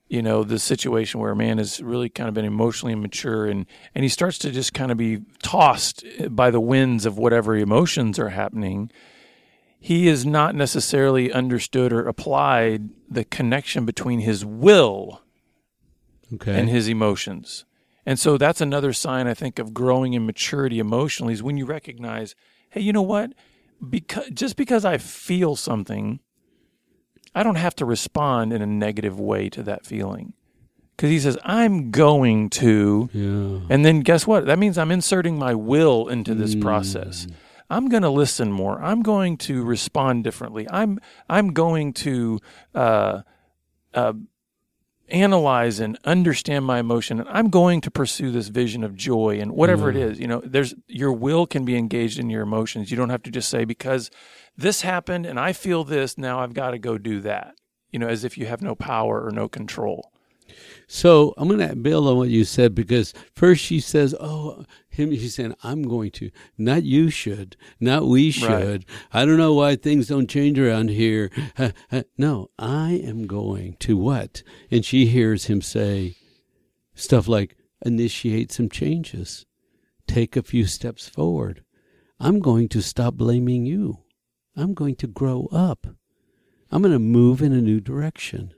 you 0.08 0.22
know, 0.22 0.42
the 0.42 0.58
situation 0.58 1.20
where 1.20 1.32
a 1.32 1.36
man 1.36 1.58
has 1.58 1.80
really 1.82 2.08
kind 2.08 2.28
of 2.28 2.34
been 2.34 2.44
emotionally 2.44 2.92
immature 2.92 3.46
and 3.46 3.66
and 3.94 4.04
he 4.04 4.08
starts 4.08 4.38
to 4.38 4.50
just 4.50 4.72
kind 4.72 4.90
of 4.90 4.96
be 4.96 5.20
tossed 5.42 6.04
eh, 6.18 6.28
by 6.28 6.50
the 6.50 6.60
winds 6.60 7.04
of 7.06 7.18
whatever 7.18 7.56
emotions 7.56 8.18
are 8.18 8.30
happening. 8.30 8.90
He 9.80 10.08
is 10.08 10.26
not 10.26 10.54
necessarily 10.54 11.32
understood 11.32 11.92
or 11.92 12.06
applied 12.08 12.88
the 13.08 13.24
connection 13.24 13.84
between 13.84 14.20
his 14.20 14.44
will 14.44 15.22
Okay. 16.34 16.58
and 16.58 16.68
his 16.68 16.88
emotions. 16.88 17.64
And 18.04 18.18
so 18.18 18.38
that's 18.38 18.60
another 18.60 18.92
sign 18.92 19.26
I 19.26 19.34
think 19.34 19.58
of 19.58 19.74
growing 19.74 20.14
in 20.14 20.26
maturity 20.26 20.78
emotionally 20.78 21.34
is 21.34 21.42
when 21.42 21.56
you 21.58 21.66
recognize, 21.66 22.34
hey, 22.70 22.80
you 22.80 22.92
know 22.92 23.02
what? 23.02 23.32
Because 23.88 24.28
just 24.30 24.56
because 24.56 24.84
I 24.84 24.98
feel 24.98 25.56
something, 25.56 26.20
I 27.38 27.42
don't 27.42 27.56
have 27.56 27.76
to 27.76 27.84
respond 27.84 28.52
in 28.52 28.62
a 28.62 28.66
negative 28.66 29.18
way 29.20 29.48
to 29.50 29.62
that 29.62 29.86
feeling. 29.86 30.32
Cuz 30.96 31.10
he 31.10 31.20
says 31.20 31.38
I'm 31.44 31.90
going 31.90 32.50
to 32.50 33.08
yeah. 33.12 33.60
and 33.70 33.84
then 33.84 34.00
guess 34.00 34.26
what? 34.26 34.46
That 34.46 34.58
means 34.58 34.76
I'm 34.76 34.90
inserting 34.90 35.38
my 35.38 35.54
will 35.54 36.08
into 36.08 36.34
this 36.34 36.54
process. 36.54 37.28
I'm 37.70 37.88
going 37.88 38.02
to 38.02 38.10
listen 38.10 38.50
more. 38.50 38.82
I'm 38.82 39.02
going 39.02 39.36
to 39.48 39.62
respond 39.62 40.24
differently. 40.24 40.66
I'm 40.70 40.98
I'm 41.28 41.52
going 41.52 41.92
to 42.04 42.40
uh, 42.74 43.22
uh, 43.94 44.14
analyze 45.10 45.80
and 45.80 45.98
understand 46.04 46.64
my 46.64 46.78
emotion 46.78 47.20
and 47.20 47.28
I'm 47.28 47.48
going 47.48 47.80
to 47.82 47.90
pursue 47.90 48.30
this 48.30 48.48
vision 48.48 48.84
of 48.84 48.94
joy 48.94 49.38
and 49.40 49.52
whatever 49.52 49.90
it 49.90 49.96
is, 49.96 50.20
you 50.20 50.26
know, 50.26 50.42
there's 50.44 50.74
your 50.86 51.12
will 51.12 51.46
can 51.46 51.64
be 51.64 51.76
engaged 51.76 52.18
in 52.18 52.28
your 52.30 52.42
emotions. 52.42 52.90
You 52.90 52.96
don't 52.96 53.10
have 53.10 53.22
to 53.24 53.30
just 53.30 53.48
say 53.48 53.64
because 53.64 54.10
this 54.58 54.82
happened 54.82 55.24
and 55.24 55.38
I 55.38 55.52
feel 55.52 55.84
this, 55.84 56.18
now 56.18 56.40
I've 56.40 56.52
got 56.52 56.72
to 56.72 56.78
go 56.78 56.98
do 56.98 57.20
that. 57.20 57.54
You 57.92 57.98
know, 57.98 58.08
as 58.08 58.24
if 58.24 58.36
you 58.36 58.44
have 58.46 58.60
no 58.60 58.74
power 58.74 59.24
or 59.24 59.30
no 59.30 59.48
control. 59.48 60.12
So 60.86 61.34
I'm 61.36 61.48
going 61.48 61.66
to 61.66 61.76
build 61.76 62.08
on 62.08 62.16
what 62.16 62.28
you 62.28 62.44
said 62.44 62.74
because 62.74 63.14
first 63.34 63.62
she 63.62 63.80
says, 63.80 64.14
"Oh, 64.18 64.64
him." 64.88 65.14
She's 65.14 65.34
saying, 65.34 65.54
"I'm 65.62 65.82
going 65.82 66.10
to, 66.12 66.30
not 66.56 66.82
you 66.84 67.10
should, 67.10 67.56
not 67.78 68.06
we 68.06 68.30
should. 68.30 68.84
Right. 68.88 69.22
I 69.22 69.24
don't 69.24 69.36
know 69.36 69.52
why 69.52 69.76
things 69.76 70.08
don't 70.08 70.28
change 70.28 70.58
around 70.58 70.90
here. 70.90 71.30
No, 72.16 72.50
I 72.58 72.92
am 73.04 73.26
going 73.26 73.76
to 73.80 73.96
what?" 73.96 74.42
And 74.70 74.84
she 74.84 75.06
hears 75.06 75.44
him 75.44 75.60
say 75.60 76.16
stuff 76.94 77.28
like, 77.28 77.56
"Initiate 77.84 78.50
some 78.50 78.70
changes, 78.70 79.44
take 80.06 80.36
a 80.36 80.42
few 80.42 80.64
steps 80.66 81.08
forward. 81.08 81.64
I'm 82.18 82.40
going 82.40 82.68
to 82.70 82.82
stop 82.82 83.14
blaming 83.14 83.66
you. 83.66 83.98
I'm 84.58 84.74
going 84.74 84.96
to 84.96 85.06
grow 85.06 85.48
up. 85.52 85.86
I'm 86.70 86.82
going 86.82 86.92
to 86.92 86.98
move 86.98 87.40
in 87.40 87.52
a 87.52 87.62
new 87.62 87.80
direction." 87.80 88.52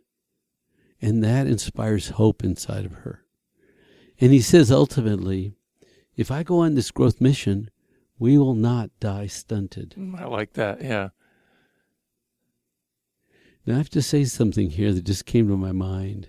And 1.03 1.23
that 1.25 1.47
inspires 1.47 2.11
hope 2.11 2.45
inside 2.45 2.85
of 2.85 2.93
her. 2.93 3.25
And 4.21 4.33
he 4.33 4.41
says 4.41 4.71
ultimately, 4.71 5.55
if 6.15 6.31
I 6.31 6.43
go 6.43 6.59
on 6.59 6.75
this 6.75 6.91
growth 6.91 7.21
mission, 7.21 7.71
we 8.19 8.37
will 8.37 8.55
not 8.55 8.91
die 9.01 9.27
stunted. 9.27 9.95
Mm, 9.99 10.21
I 10.21 10.27
like 10.27 10.53
that. 10.55 10.83
Yeah. 10.83 11.09
Now 13.65 13.75
I 13.75 13.79
have 13.79 13.89
to 13.91 14.03
say 14.03 14.25
something 14.25 14.71
here 14.71 14.93
that 14.93 15.05
just 15.05 15.25
came 15.25 15.49
to 15.49 15.57
my 15.57 15.73
mind. 15.73 16.29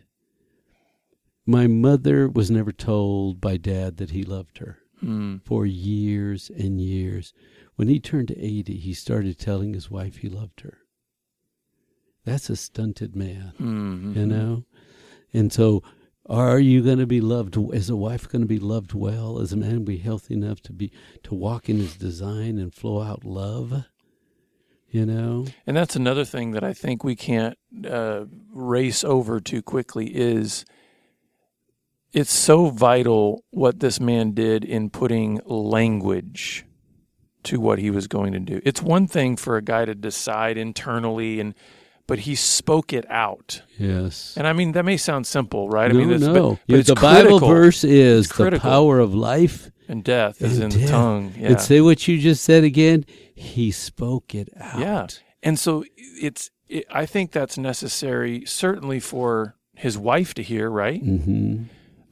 My 1.45 1.67
mother 1.67 2.29
was 2.29 2.49
never 2.49 2.71
told 2.71 3.41
by 3.41 3.57
dad 3.57 3.97
that 3.97 4.11
he 4.11 4.23
loved 4.23 4.59
her 4.59 4.80
Mm. 5.03 5.43
for 5.43 5.65
years 5.65 6.49
and 6.49 6.79
years. 6.79 7.33
When 7.75 7.87
he 7.87 7.99
turned 7.99 8.31
80, 8.31 8.77
he 8.77 8.93
started 8.93 9.39
telling 9.39 9.73
his 9.73 9.89
wife 9.89 10.17
he 10.17 10.29
loved 10.29 10.61
her. 10.61 10.77
That's 12.25 12.49
a 12.49 12.55
stunted 12.55 13.15
man. 13.15 13.53
Mm. 13.59 14.15
you 14.15 14.25
know 14.25 14.65
and 15.33 15.51
so 15.51 15.81
are 16.27 16.59
you 16.59 16.83
going 16.83 16.99
to 16.99 17.07
be 17.07 17.21
loved 17.21 17.57
is 17.73 17.89
a 17.89 17.95
wife 17.95 18.29
going 18.29 18.41
to 18.41 18.47
be 18.47 18.59
loved 18.59 18.93
well 18.93 19.39
is 19.39 19.51
a 19.53 19.57
man 19.57 19.83
be 19.83 19.97
healthy 19.97 20.33
enough 20.33 20.61
to 20.61 20.73
be 20.73 20.91
to 21.23 21.33
walk 21.33 21.67
in 21.69 21.77
his 21.77 21.95
design 21.95 22.57
and 22.57 22.73
flow 22.73 23.01
out 23.01 23.23
love 23.23 23.85
you 24.89 25.05
know 25.05 25.45
And 25.65 25.75
that's 25.75 25.95
another 25.95 26.25
thing 26.25 26.51
that 26.51 26.63
I 26.63 26.73
think 26.73 27.03
we 27.03 27.15
can't 27.15 27.57
uh, 27.89 28.25
race 28.53 29.03
over 29.03 29.39
too 29.39 29.61
quickly 29.61 30.07
is 30.07 30.65
it's 32.13 32.33
so 32.33 32.67
vital 32.69 33.43
what 33.51 33.79
this 33.79 33.99
man 33.99 34.31
did 34.33 34.63
in 34.65 34.89
putting 34.89 35.39
language 35.45 36.65
to 37.43 37.59
what 37.59 37.79
he 37.79 37.89
was 37.89 38.07
going 38.07 38.33
to 38.33 38.39
do. 38.39 38.61
It's 38.63 38.81
one 38.81 39.07
thing 39.07 39.35
for 39.35 39.57
a 39.57 39.61
guy 39.61 39.85
to 39.85 39.95
decide 39.95 40.57
internally 40.57 41.39
and 41.39 41.55
but 42.07 42.19
he 42.19 42.35
spoke 42.35 42.91
it 42.91 43.05
out. 43.09 43.61
yes 43.79 44.35
And 44.35 44.45
I 44.45 44.53
mean 44.53 44.73
that 44.73 44.83
may 44.83 44.97
sound 44.97 45.25
simple, 45.25 45.69
right? 45.69 45.89
I 45.89 45.93
mean 45.93 46.09
no. 46.19 46.33
but, 46.33 46.59
but 46.67 46.75
Yeah, 46.75 46.81
the 46.81 46.95
bible 46.95 47.39
critical. 47.39 47.47
verse 47.47 47.83
is 47.83 48.27
the 48.29 48.59
power 48.59 48.99
of 48.99 49.13
life 49.15 49.71
and 49.87 50.03
death 50.03 50.41
is 50.41 50.57
in 50.57 50.63
and 50.65 50.71
the 50.73 50.87
tongue. 50.87 51.33
Yeah. 51.37 51.47
and 51.49 51.61
say 51.61 51.79
what 51.81 52.07
you 52.07 52.17
just 52.19 52.43
said 52.43 52.63
again 52.63 53.05
he 53.33 53.71
spoke 53.71 54.35
it 54.35 54.49
out 54.59 54.79
Yeah. 54.79 55.07
And 55.43 55.57
so 55.57 55.83
it's 55.97 56.51
it, 56.69 56.85
I 56.91 57.05
think 57.05 57.31
that's 57.31 57.57
necessary 57.57 58.45
certainly 58.45 58.99
for 58.99 59.55
his 59.73 59.97
wife 59.97 60.33
to 60.35 60.43
hear, 60.43 60.69
right? 60.69 61.01
hmm 61.01 61.63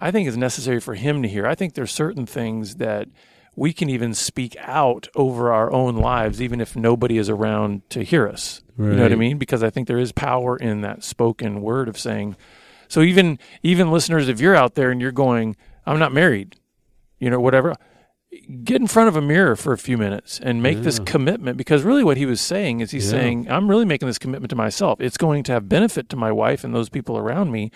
I 0.01 0.11
think 0.11 0.27
it's 0.27 0.37
necessary 0.37 0.79
for 0.79 0.93
him 0.95 1.21
to 1.23 1.27
hear. 1.29 1.45
I 1.45 1.55
think 1.55 1.73
there's 1.73 1.91
certain 1.91 2.25
things 2.25 2.75
that 2.75 3.07
we 3.55 3.73
can 3.73 3.89
even 3.89 4.13
speak 4.13 4.55
out 4.61 5.07
over 5.15 5.51
our 5.51 5.71
own 5.71 5.97
lives 5.97 6.41
even 6.41 6.61
if 6.61 6.75
nobody 6.75 7.17
is 7.17 7.29
around 7.29 7.81
to 7.89 8.03
hear 8.03 8.27
us. 8.27 8.61
You 8.77 8.85
know 8.85 9.03
what 9.03 9.11
I 9.11 9.15
mean? 9.15 9.37
Because 9.37 9.61
I 9.61 9.69
think 9.69 9.89
there 9.89 9.97
is 9.97 10.13
power 10.13 10.55
in 10.55 10.79
that 10.81 11.03
spoken 11.03 11.61
word 11.61 11.89
of 11.89 11.97
saying 11.97 12.37
so 12.87 13.01
even 13.01 13.37
even 13.61 13.91
listeners 13.91 14.29
if 14.29 14.39
you're 14.39 14.55
out 14.55 14.75
there 14.75 14.89
and 14.91 15.01
you're 15.01 15.11
going 15.11 15.57
I'm 15.85 15.99
not 15.99 16.13
married, 16.13 16.55
you 17.19 17.29
know 17.29 17.39
whatever 17.41 17.75
get 18.63 18.79
in 18.79 18.85
front 18.87 19.09
of 19.09 19.15
a 19.15 19.21
mirror 19.21 19.55
for 19.55 19.73
a 19.73 19.77
few 19.77 19.97
minutes 19.97 20.39
and 20.41 20.61
make 20.61 20.81
this 20.83 20.99
commitment 20.99 21.57
because 21.57 21.81
really 21.83 22.03
what 22.03 22.15
he 22.15 22.25
was 22.27 22.39
saying 22.39 22.79
is 22.79 22.91
he's 22.91 23.05
Yeah. 23.11 23.19
saying 23.19 23.51
I'm 23.51 23.67
really 23.67 23.85
making 23.85 24.07
this 24.07 24.19
commitment 24.19 24.51
to 24.51 24.55
myself. 24.55 25.01
It's 25.01 25.17
going 25.17 25.43
to 25.45 25.51
have 25.51 25.67
benefit 25.67 26.07
to 26.09 26.15
my 26.15 26.31
wife 26.31 26.63
and 26.63 26.73
those 26.73 26.89
people 26.89 27.17
around 27.17 27.51
me, 27.51 27.71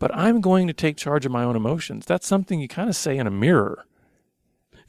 but 0.00 0.10
I'm 0.12 0.40
going 0.40 0.66
to 0.66 0.72
take 0.72 0.96
charge 0.96 1.24
of 1.24 1.30
my 1.30 1.44
own 1.44 1.54
emotions. 1.54 2.06
That's 2.06 2.26
something 2.26 2.58
you 2.58 2.66
kind 2.66 2.88
of 2.88 2.96
say 2.96 3.16
in 3.16 3.28
a 3.28 3.30
mirror. 3.30 3.84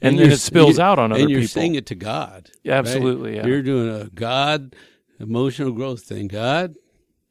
And, 0.00 0.18
then 0.18 0.32
it 0.32 0.38
spills 0.38 0.80
out 0.80 0.98
on 0.98 1.12
other 1.12 1.20
people. 1.20 1.22
and 1.22 1.30
you're 1.30 1.40
people. 1.42 1.48
saying 1.52 1.74
it 1.76 1.86
to 1.86 1.94
god 1.94 2.50
Yeah, 2.64 2.74
absolutely, 2.74 3.36
yeah. 3.36 3.46
You're 3.46 3.62
doing 3.62 3.88
a 3.88 4.06
God 4.06 4.74
emotional 5.20 5.70
growth 5.70 6.02
thing. 6.02 6.26
God, 6.26 6.74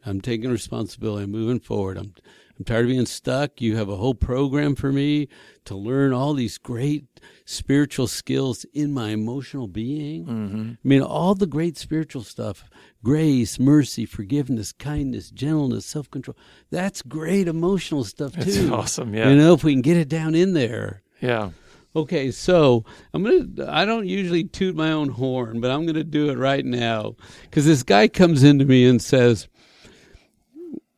I'm 0.06 0.22
taking 0.22 0.50
responsibility. 0.50 1.26
I'm 1.26 1.32
moving 1.32 1.60
forward. 1.60 1.98
I'm 1.98 2.13
I'm 2.62 2.65
tired 2.65 2.86
of 2.86 2.89
being 2.89 3.08
stuck. 3.08 3.60
You 3.60 3.76
have 3.78 3.89
a 3.89 3.96
whole 3.96 4.13
program 4.13 4.76
for 4.76 4.91
me 4.91 5.30
to 5.65 5.76
learn 5.76 6.13
all 6.13 6.36
these 6.36 6.60
great 6.60 7.20
spiritual 7.44 8.06
skills 8.06 8.67
in 8.72 8.94
my 8.94 9.10
emotional 9.10 9.67
being. 9.67 10.26
Mm-hmm. 10.26 10.70
I 10.74 10.88
mean, 10.88 11.02
all 11.02 11.34
the 11.34 11.48
great 11.48 11.76
spiritual 11.80 12.22
stuff 12.22 12.63
grace, 13.04 13.60
mercy, 13.60 14.06
forgiveness, 14.06 14.72
kindness, 14.72 15.30
gentleness, 15.32 15.86
self 15.86 16.10
control. 16.12 16.38
That's 16.70 17.02
great 17.02 17.48
emotional 17.48 18.04
stuff, 18.04 18.34
too. 18.34 18.42
It's 18.42 18.70
awesome, 18.70 19.14
yeah. 19.14 19.30
You 19.30 19.36
know, 19.36 19.54
if 19.54 19.64
we 19.64 19.74
can 19.74 19.82
get 19.82 19.98
it 19.98 20.10
down 20.10 20.36
in 20.36 20.54
there. 20.54 21.04
Yeah. 21.20 21.52
Okay, 21.96 22.32
so 22.32 22.86
I'm 23.14 23.24
gonna. 23.24 23.70
I 23.70 23.84
don't 23.84 24.08
usually 24.08 24.46
toot 24.46 24.76
my 24.76 24.92
own 24.92 25.10
horn, 25.10 25.60
but 25.60 25.72
I'm 25.72 25.86
gonna 25.86 26.06
do 26.06 26.30
it 26.30 26.38
right 26.38 26.64
now 26.64 27.16
because 27.44 27.66
this 27.66 27.84
guy 27.84 28.08
comes 28.08 28.44
into 28.44 28.64
me 28.64 28.88
and 28.88 29.02
says, 29.02 29.50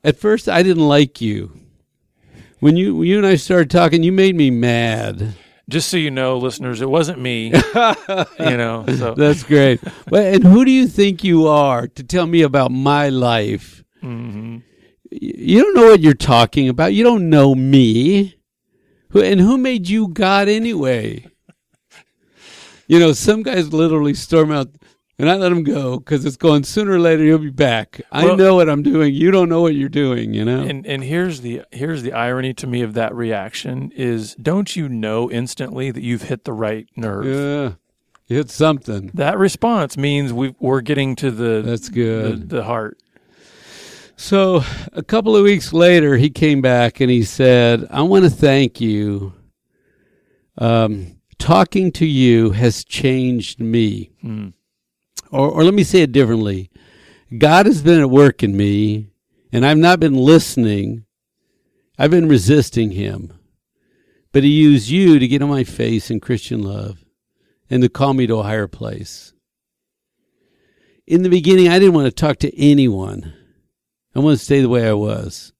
"At 0.04 0.20
first, 0.20 0.48
I 0.48 0.62
didn't 0.62 0.88
like 0.88 1.20
you. 1.20 1.60
When 2.60 2.78
you 2.78 2.96
when 2.96 3.08
you 3.08 3.18
and 3.18 3.26
I 3.26 3.38
started 3.38 3.72
talking, 3.72 4.04
you 4.04 4.12
made 4.12 4.36
me 4.36 4.52
mad. 4.52 5.34
Just 5.74 5.90
so 5.90 5.98
you 5.98 6.12
know, 6.12 6.38
listeners, 6.38 6.82
it 6.82 6.90
wasn't 6.90 7.20
me. 7.20 7.48
you 8.48 8.58
know, 8.62 8.86
so 8.96 9.16
That's 9.16 9.42
great. 9.44 9.82
but 10.08 10.24
and 10.36 10.44
who 10.44 10.64
do 10.66 10.72
you 10.72 10.88
think 10.88 11.24
you 11.24 11.48
are 11.48 11.88
to 11.88 12.04
tell 12.04 12.28
me 12.28 12.44
about 12.44 12.72
my 12.72 13.10
life? 13.10 13.84
mhm. 14.04 14.62
You 15.12 15.62
don't 15.64 15.76
know 15.76 15.88
what 15.92 16.00
you're 16.02 16.14
talking 16.14 16.70
about. 16.70 16.94
You 16.94 17.04
don't 17.04 17.30
know 17.30 17.54
me. 17.56 18.36
Who 19.10 19.22
and 19.22 19.40
who 19.40 19.58
made 19.58 19.88
you 19.88 20.08
God 20.08 20.48
anyway? 20.50 21.26
You 22.88 23.00
know, 23.00 23.14
some 23.14 23.44
guys 23.44 23.72
literally 23.74 24.14
storm 24.14 24.52
out, 24.52 24.70
and 25.20 25.30
I 25.30 25.36
let 25.36 25.52
him 25.52 25.64
go 25.64 26.00
because 26.00 26.26
it's 26.26 26.38
going 26.38 26.64
sooner 26.64 26.94
or 26.94 27.00
later 27.00 27.24
he'll 27.24 27.38
be 27.38 27.50
back. 27.50 28.02
I 28.12 28.26
Well- 28.26 28.38
know 28.38 28.56
what 28.56 28.68
I'm 28.70 28.82
doing. 28.84 29.14
You 29.14 29.30
don't 29.32 29.48
know 29.50 29.62
what 29.62 29.76
you're 29.76 29.90
doing. 29.90 30.34
You 30.34 30.44
know. 30.46 30.62
And 30.62 30.86
and 30.86 31.04
here's 31.04 31.42
the 31.42 31.62
here's 31.72 32.02
the 32.04 32.14
irony 32.14 32.54
to 32.56 32.68
me 32.68 32.82
of 32.82 32.94
that 32.96 33.14
reaction 33.16 33.92
is 33.96 34.36
don't 34.36 34.76
you 34.76 34.90
know 34.90 35.30
instantly 35.32 35.92
that 35.92 36.04
you've 36.04 36.24
hit 36.24 36.44
the 36.46 36.54
right 36.54 36.88
nerve? 36.96 37.26
yeah, 37.26 38.38
it's 38.40 38.54
something. 38.56 39.12
That 39.14 39.38
response 39.38 39.98
means 39.98 40.34
we 40.34 40.56
we're 40.60 40.82
getting 40.82 41.16
to 41.18 41.30
the 41.32 41.62
That's 41.64 41.90
the, 41.90 41.94
good. 41.96 42.50
the 42.50 42.64
heart. 42.64 42.98
So 44.16 44.64
a 44.94 45.02
couple 45.04 45.36
of 45.36 45.44
weeks 45.44 45.74
later, 45.74 46.18
he 46.18 46.30
came 46.30 46.62
back 46.62 47.00
and 47.02 47.10
he 47.12 47.24
said, 47.24 47.88
"I 47.90 48.02
want 48.04 48.24
to 48.24 48.30
thank 48.30 48.80
you. 48.80 49.34
Um, 50.58 51.18
talking 51.40 51.92
to 51.94 52.06
you 52.06 52.52
has 52.52 52.84
changed 52.84 53.60
me." 53.60 54.12
Mm. 54.24 54.54
Or, 55.34 55.50
or 55.50 55.64
let 55.64 55.74
me 55.74 55.84
say 55.84 56.02
it 56.02 56.12
differently 56.12 56.70
God 57.38 57.66
has 57.66 57.82
been 57.82 58.00
at 58.00 58.10
work 58.10 58.44
in 58.44 58.56
me, 58.56 59.10
and 59.52 59.66
I've 59.66 59.78
not 59.78 60.00
been 60.00 60.16
listening. 60.16 61.06
I've 61.98 62.12
been 62.12 62.30
resisting 62.30 62.92
Him. 62.92 63.34
But 64.32 64.44
He 64.44 64.50
used 64.50 64.90
you 64.90 65.20
to 65.20 65.28
get 65.28 65.42
on 65.42 65.50
my 65.50 65.64
face 65.64 66.12
in 66.12 66.20
Christian 66.20 66.62
love 66.62 67.04
and 67.70 67.82
to 67.82 67.90
call 67.90 68.14
me 68.14 68.28
to 68.28 68.38
a 68.38 68.44
higher 68.44 68.68
place. 68.68 69.34
In 71.08 71.24
the 71.24 71.30
beginning, 71.30 71.68
I 71.68 71.80
didn't 71.80 71.96
want 71.96 72.06
to 72.06 72.12
talk 72.12 72.38
to 72.40 72.60
anyone. 72.60 73.34
I 74.16 74.20
want 74.20 74.38
to 74.38 74.46
stay 74.46 74.62
the 74.62 74.70
way 74.70 74.88
I 74.88 74.94
was. 74.94 75.54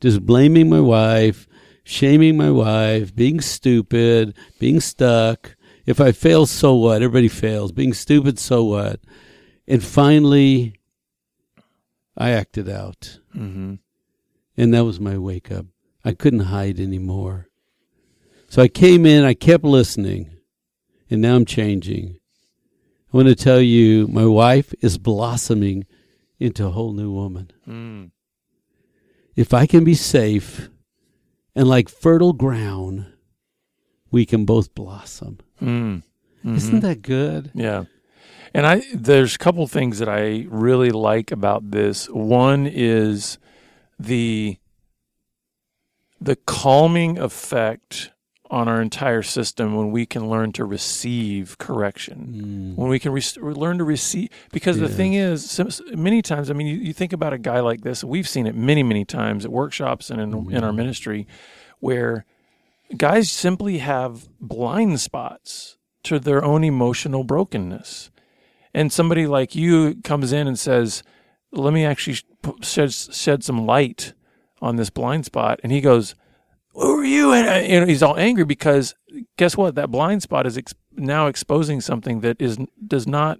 Just 0.00 0.24
blaming 0.24 0.68
my 0.68 0.80
wife, 0.80 1.48
shaming 1.82 2.36
my 2.36 2.50
wife, 2.50 3.14
being 3.14 3.40
stupid, 3.40 4.36
being 4.58 4.80
stuck. 4.80 5.56
If 5.86 6.00
I 6.00 6.12
fail, 6.12 6.46
so 6.46 6.74
what? 6.74 7.02
Everybody 7.02 7.28
fails. 7.28 7.72
Being 7.72 7.94
stupid, 7.94 8.38
so 8.38 8.64
what? 8.64 9.00
And 9.68 9.82
finally, 9.82 10.74
I 12.16 12.30
acted 12.30 12.68
out. 12.68 13.20
hmm 13.32 13.74
And 14.56 14.74
that 14.74 14.84
was 14.84 14.98
my 15.00 15.16
wake 15.16 15.50
up. 15.52 15.66
I 16.04 16.12
couldn't 16.12 16.40
hide 16.40 16.80
anymore. 16.80 17.48
So 18.48 18.62
I 18.62 18.68
came 18.68 19.06
in, 19.06 19.24
I 19.24 19.34
kept 19.34 19.64
listening, 19.64 20.30
and 21.10 21.20
now 21.20 21.34
I'm 21.36 21.44
changing. 21.44 22.18
I 23.12 23.16
want 23.16 23.28
to 23.28 23.34
tell 23.34 23.60
you, 23.60 24.06
my 24.08 24.24
wife 24.26 24.72
is 24.80 24.98
blossoming 24.98 25.84
into 26.38 26.66
a 26.66 26.70
whole 26.70 26.92
new 26.92 27.10
woman. 27.10 27.50
Mm. 27.66 28.10
if 29.34 29.52
I 29.52 29.66
can 29.66 29.84
be 29.84 29.94
safe 29.94 30.70
and 31.54 31.68
like 31.68 31.88
fertile 31.88 32.32
ground, 32.32 33.06
we 34.10 34.24
can 34.26 34.44
both 34.44 34.74
blossom. 34.74 35.38
Mm. 35.60 36.02
hmm 36.42 36.54
Isn't 36.56 36.80
that 36.80 37.02
good? 37.02 37.50
Yeah. 37.54 37.84
And 38.54 38.66
I 38.66 38.82
there's 38.94 39.34
a 39.34 39.38
couple 39.38 39.66
things 39.66 39.98
that 39.98 40.08
I 40.08 40.46
really 40.48 40.90
like 40.90 41.30
about 41.32 41.70
this. 41.70 42.06
One 42.08 42.66
is 42.66 43.38
the 43.98 44.58
the 46.20 46.36
calming 46.36 47.18
effect 47.18 48.10
on 48.48 48.68
our 48.68 48.80
entire 48.80 49.22
system 49.22 49.74
when 49.74 49.90
we 49.90 50.06
can 50.06 50.30
learn 50.30 50.52
to 50.52 50.64
receive 50.64 51.58
correction. 51.58 52.74
Mm. 52.76 52.78
When 52.80 52.88
we 52.88 53.00
can 53.00 53.10
re- 53.12 53.22
learn 53.42 53.78
to 53.78 53.84
receive, 53.84 54.28
because 54.52 54.78
the 54.78 54.88
thing 54.88 55.14
is, 55.14 55.60
many 55.92 56.22
times, 56.22 56.48
I 56.48 56.54
mean, 56.54 56.68
you, 56.68 56.76
you 56.76 56.92
think 56.92 57.12
about 57.12 57.32
a 57.32 57.38
guy 57.38 57.58
like 57.58 57.80
this. 57.80 58.04
We've 58.04 58.28
seen 58.28 58.46
it 58.46 58.54
many, 58.54 58.84
many 58.84 59.04
times 59.04 59.44
at 59.44 59.50
workshops 59.50 60.10
and 60.10 60.20
in, 60.20 60.32
in 60.52 60.62
our 60.62 60.70
Mhm. 60.70 60.76
ministry, 60.76 61.26
where 61.80 62.24
guys 62.96 63.30
simply 63.30 63.78
have 63.78 64.28
blind 64.40 65.00
spots 65.00 65.78
to 66.04 66.18
their 66.18 66.44
own 66.44 66.64
emotional 66.64 67.24
brokenness. 67.24 68.10
And 68.74 68.92
somebody 68.92 69.26
like 69.26 69.54
you 69.54 69.96
comes 70.04 70.32
in 70.32 70.46
and 70.46 70.58
says, 70.58 71.02
"Let 71.52 71.72
me 71.72 71.84
actually 71.84 72.18
shed 72.62 72.92
shed 72.92 73.42
some 73.42 73.66
light 73.66 74.12
on 74.60 74.76
this 74.76 74.90
blind 74.90 75.24
spot," 75.24 75.60
and 75.62 75.72
he 75.72 75.80
goes, 75.80 76.14
"Who 76.74 77.00
are 77.00 77.04
you?" 77.04 77.32
And, 77.32 77.48
uh, 77.48 77.66
you 77.66 77.80
know, 77.80 77.86
he's 77.86 78.02
all 78.02 78.16
angry 78.18 78.44
because 78.44 78.94
guess 79.38 79.56
what? 79.56 79.74
That 79.76 79.90
blind 79.90 80.22
spot 80.22 80.46
is 80.46 80.58
ex- 80.58 80.74
now 80.92 81.26
exposing 81.26 81.80
something 81.80 82.20
that 82.20 82.40
is 82.40 82.58
does 82.86 83.06
not 83.06 83.38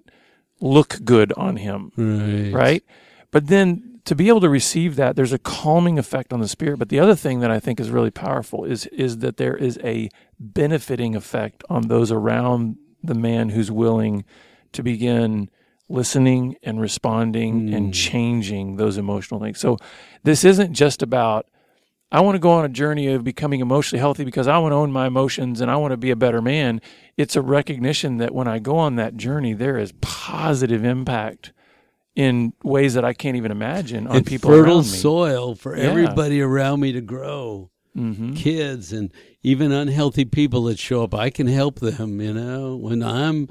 look 0.61 1.01
good 1.05 1.33
on 1.37 1.57
him 1.57 1.93
Right. 1.97 2.53
right? 2.53 2.85
But 3.31 3.49
then 3.49 3.96
to 4.07 4.15
be 4.15 4.29
able 4.29 4.41
to 4.41 4.49
receive 4.49 4.97
that, 4.97 5.17
there's 5.17 5.33
a 5.33 5.39
calming 5.39 5.99
effect 5.99 6.33
on 6.33 6.41
the 6.41 6.49
spirit. 6.49 6.79
But 6.79 6.89
the 6.89 6.99
other 7.01 7.15
thing 7.15 7.41
that 7.41 7.51
I 7.51 7.61
think 7.61 7.79
is 7.79 7.91
really 7.91 8.11
powerful 8.11 8.65
is 8.65 8.87
is 8.87 9.19
that 9.19 9.37
there 9.37 9.57
is 9.57 9.79
a 9.85 10.09
benefiting 10.41 11.15
effect 11.15 11.63
on 11.69 11.89
those 11.89 12.11
around 12.11 12.77
the 13.03 13.15
man 13.15 13.51
who's 13.51 13.71
willing 13.71 14.25
to 14.73 14.83
begin 14.83 15.51
listening 15.89 16.57
and 16.65 16.81
responding 16.81 17.69
Mm. 17.69 17.77
and 17.77 17.95
changing 17.95 18.77
those 18.77 18.99
emotional 18.99 19.41
things. 19.41 19.61
So 19.61 19.77
this 20.25 20.45
isn't 20.45 20.73
just 20.73 21.03
about 21.03 21.47
I 22.13 22.21
want 22.21 22.37
to 22.37 22.41
go 22.41 22.53
on 22.53 22.65
a 22.65 22.69
journey 22.69 23.09
of 23.09 23.25
becoming 23.25 23.59
emotionally 23.61 23.99
healthy 24.01 24.25
because 24.25 24.47
I 24.47 24.59
want 24.59 24.71
to 24.71 24.77
own 24.77 24.93
my 24.93 25.09
emotions 25.09 25.61
and 25.61 25.69
I 25.69 25.77
want 25.77 25.91
to 25.91 25.97
be 25.97 26.13
a 26.13 26.17
better 26.17 26.41
man. 26.41 26.81
It's 27.17 27.35
a 27.35 27.43
recognition 27.43 28.19
that 28.19 28.33
when 28.33 28.47
I 28.47 28.61
go 28.61 28.77
on 28.79 28.95
that 28.95 29.17
journey, 29.17 29.55
there 29.55 29.77
is 29.77 29.93
positive 30.01 30.85
impact 30.85 31.53
in 32.17 32.53
ways 32.65 32.95
that 32.95 33.05
I 33.05 33.13
can't 33.13 33.37
even 33.37 33.53
imagine 33.53 34.07
on 34.09 34.17
And 34.17 34.27
people 34.27 34.51
fertile 34.51 34.77
around 34.79 34.91
me. 34.91 34.99
soil 34.99 35.55
for 35.55 35.77
Yeah. 35.77 35.85
everybody 35.85 36.41
around 36.41 36.81
me 36.81 36.91
to 36.93 37.01
grow. 37.03 37.71
hmm 37.95 38.35
Kids 38.35 38.93
and 38.93 39.13
even 39.43 39.71
unhealthy 39.73 40.25
people 40.25 40.65
that 40.65 40.79
show 40.79 41.03
up, 41.05 41.15
I 41.15 41.31
can 41.31 41.47
help 41.47 41.81
them. 41.81 42.21
You 42.21 42.33
know, 42.35 42.75
when 42.77 43.03
I'm 43.03 43.49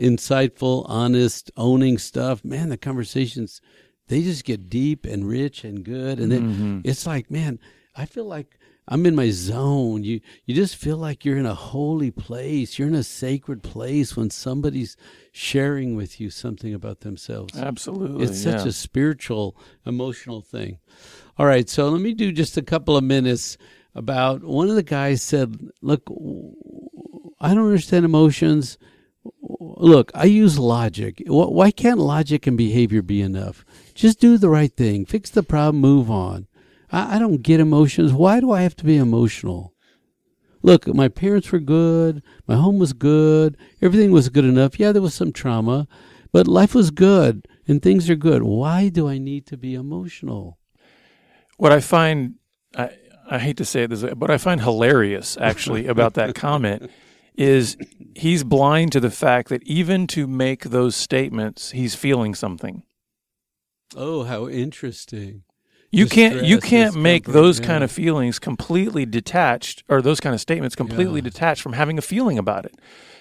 insightful, 0.00 0.84
honest, 0.88 1.50
owning 1.56 1.98
stuff, 1.98 2.44
man, 2.44 2.68
the 2.68 2.76
conversations 2.76 3.60
they 4.08 4.22
just 4.22 4.44
get 4.44 4.70
deep 4.70 5.04
and 5.04 5.28
rich 5.28 5.64
and 5.64 5.84
good, 5.84 6.18
and 6.18 6.32
then 6.32 6.42
Mhm. 6.44 6.80
it's 6.82 7.06
like, 7.06 7.30
man, 7.30 7.58
I 7.94 8.06
feel 8.06 8.24
like 8.24 8.57
I'm 8.90 9.04
in 9.04 9.14
my 9.14 9.28
zone. 9.28 10.02
You 10.02 10.20
you 10.46 10.54
just 10.54 10.74
feel 10.74 10.96
like 10.96 11.24
you're 11.24 11.36
in 11.36 11.44
a 11.44 11.54
holy 11.54 12.10
place. 12.10 12.78
You're 12.78 12.88
in 12.88 12.94
a 12.94 13.02
sacred 13.02 13.62
place 13.62 14.16
when 14.16 14.30
somebody's 14.30 14.96
sharing 15.30 15.94
with 15.94 16.20
you 16.20 16.30
something 16.30 16.72
about 16.72 17.00
themselves. 17.00 17.56
Absolutely. 17.56 18.24
It's 18.24 18.42
such 18.42 18.62
yeah. 18.62 18.68
a 18.68 18.72
spiritual, 18.72 19.56
emotional 19.84 20.40
thing. 20.40 20.78
All 21.36 21.46
right, 21.46 21.68
so 21.68 21.88
let 21.90 22.00
me 22.00 22.14
do 22.14 22.32
just 22.32 22.56
a 22.56 22.62
couple 22.62 22.96
of 22.96 23.04
minutes 23.04 23.58
about 23.94 24.42
one 24.42 24.70
of 24.70 24.74
the 24.74 24.82
guys 24.82 25.22
said, 25.22 25.70
"Look, 25.82 26.04
I 27.38 27.54
don't 27.54 27.66
understand 27.66 28.06
emotions. 28.06 28.78
Look, 29.40 30.10
I 30.14 30.24
use 30.24 30.58
logic. 30.58 31.22
Why 31.26 31.70
can't 31.70 32.00
logic 32.00 32.46
and 32.46 32.56
behavior 32.56 33.02
be 33.02 33.20
enough? 33.20 33.64
Just 33.94 34.18
do 34.18 34.38
the 34.38 34.48
right 34.48 34.72
thing, 34.74 35.04
fix 35.04 35.28
the 35.28 35.42
problem, 35.42 35.80
move 35.80 36.10
on. 36.10 36.46
I, 36.90 37.16
I 37.16 37.18
don't 37.18 37.42
get 37.42 37.60
emotions. 37.60 38.12
Why 38.12 38.40
do 38.40 38.50
I 38.52 38.62
have 38.62 38.76
to 38.76 38.84
be 38.84 38.96
emotional? 38.96 39.74
Look, 40.62 40.86
my 40.88 41.08
parents 41.08 41.52
were 41.52 41.60
good. 41.60 42.22
My 42.46 42.56
home 42.56 42.78
was 42.78 42.92
good. 42.92 43.56
Everything 43.80 44.10
was 44.10 44.28
good 44.28 44.44
enough. 44.44 44.78
Yeah, 44.78 44.92
there 44.92 45.02
was 45.02 45.14
some 45.14 45.32
trauma, 45.32 45.86
but 46.32 46.48
life 46.48 46.74
was 46.74 46.90
good 46.90 47.46
and 47.66 47.80
things 47.80 48.10
are 48.10 48.16
good. 48.16 48.42
Why 48.42 48.88
do 48.88 49.08
I 49.08 49.18
need 49.18 49.46
to 49.46 49.56
be 49.56 49.74
emotional? 49.74 50.58
what 51.58 51.72
I 51.72 51.80
find, 51.80 52.36
I, 52.74 52.90
I 53.28 53.38
hate 53.38 53.58
to 53.58 53.64
say 53.64 53.82
it 53.82 53.90
this 53.90 54.02
way, 54.02 54.14
but 54.14 54.30
I 54.30 54.38
find 54.38 54.62
hilarious 54.62 55.36
actually 55.38 55.86
about 55.86 56.14
that 56.14 56.34
comment 56.34 56.90
is 57.34 57.76
he's 58.16 58.42
blind 58.42 58.92
to 58.92 59.00
the 59.00 59.10
fact 59.10 59.48
that 59.50 59.62
even 59.64 60.06
to 60.08 60.26
make 60.26 60.64
those 60.64 60.96
statements, 60.96 61.72
he's 61.72 61.94
feeling 61.94 62.34
something. 62.34 62.82
Oh, 63.94 64.24
how 64.24 64.48
interesting. 64.48 65.42
You 65.90 66.06
can't 66.06 66.44
you 66.44 66.58
can't 66.58 66.94
make 66.96 67.24
those 67.24 67.60
yeah. 67.60 67.66
kind 67.66 67.84
of 67.84 67.90
feelings 67.90 68.38
completely 68.38 69.06
detached 69.06 69.84
or 69.88 70.02
those 70.02 70.20
kind 70.20 70.34
of 70.34 70.40
statements 70.40 70.76
completely 70.76 71.20
Yeah. 71.20 71.24
detached 71.30 71.62
from 71.62 71.72
having 71.72 71.96
a 71.98 72.02
feeling 72.02 72.38
about 72.38 72.64
it. 72.66 72.74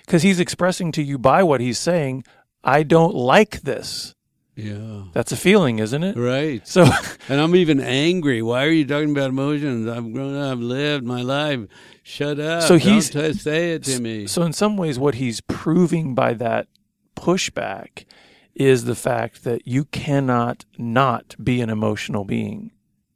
Cuz 0.07 0.21
he's 0.23 0.39
expressing 0.39 0.91
to 0.93 1.01
you 1.01 1.17
by 1.17 1.43
what 1.43 1.61
he's 1.61 1.79
saying, 1.79 2.23
I 2.63 2.83
don't 2.83 3.15
like 3.15 3.61
this. 3.61 4.13
Yeah. 4.55 5.03
That's 5.13 5.31
a 5.31 5.37
feeling, 5.37 5.79
isn't 5.79 6.03
it? 6.03 6.17
Right. 6.17 6.67
So 6.67 6.83
And 7.29 7.39
I'm 7.39 7.55
even 7.55 7.79
angry. 7.79 8.41
Why 8.41 8.65
are 8.65 8.69
you 8.71 8.85
talking 8.85 9.11
about 9.11 9.29
emotions? 9.29 9.87
I've 9.87 10.11
grown 10.11 10.35
up, 10.35 10.53
I've 10.53 10.59
lived 10.59 11.05
my 11.05 11.21
life. 11.21 11.61
Shut 12.03 12.39
up. 12.39 12.63
So 12.63 12.77
Don't 12.77 12.79
he's- 12.81 13.09
t- 13.09 13.33
say 13.33 13.73
it 13.73 13.83
to 13.83 14.01
me. 14.01 14.27
So 14.27 14.41
in 14.43 14.51
some 14.53 14.75
ways 14.75 14.97
what 14.99 15.15
he's 15.15 15.39
proving 15.41 16.15
by 16.15 16.33
that 16.33 16.67
pushback 17.15 18.05
is 18.59 18.85
the 18.85 18.95
fact 18.95 19.43
that 19.43 19.67
you 19.67 19.85
cannot 19.85 20.65
not 20.77 21.35
be 21.43 21.61
an 21.61 21.69
emotional 21.69 22.25
being. 22.25 22.71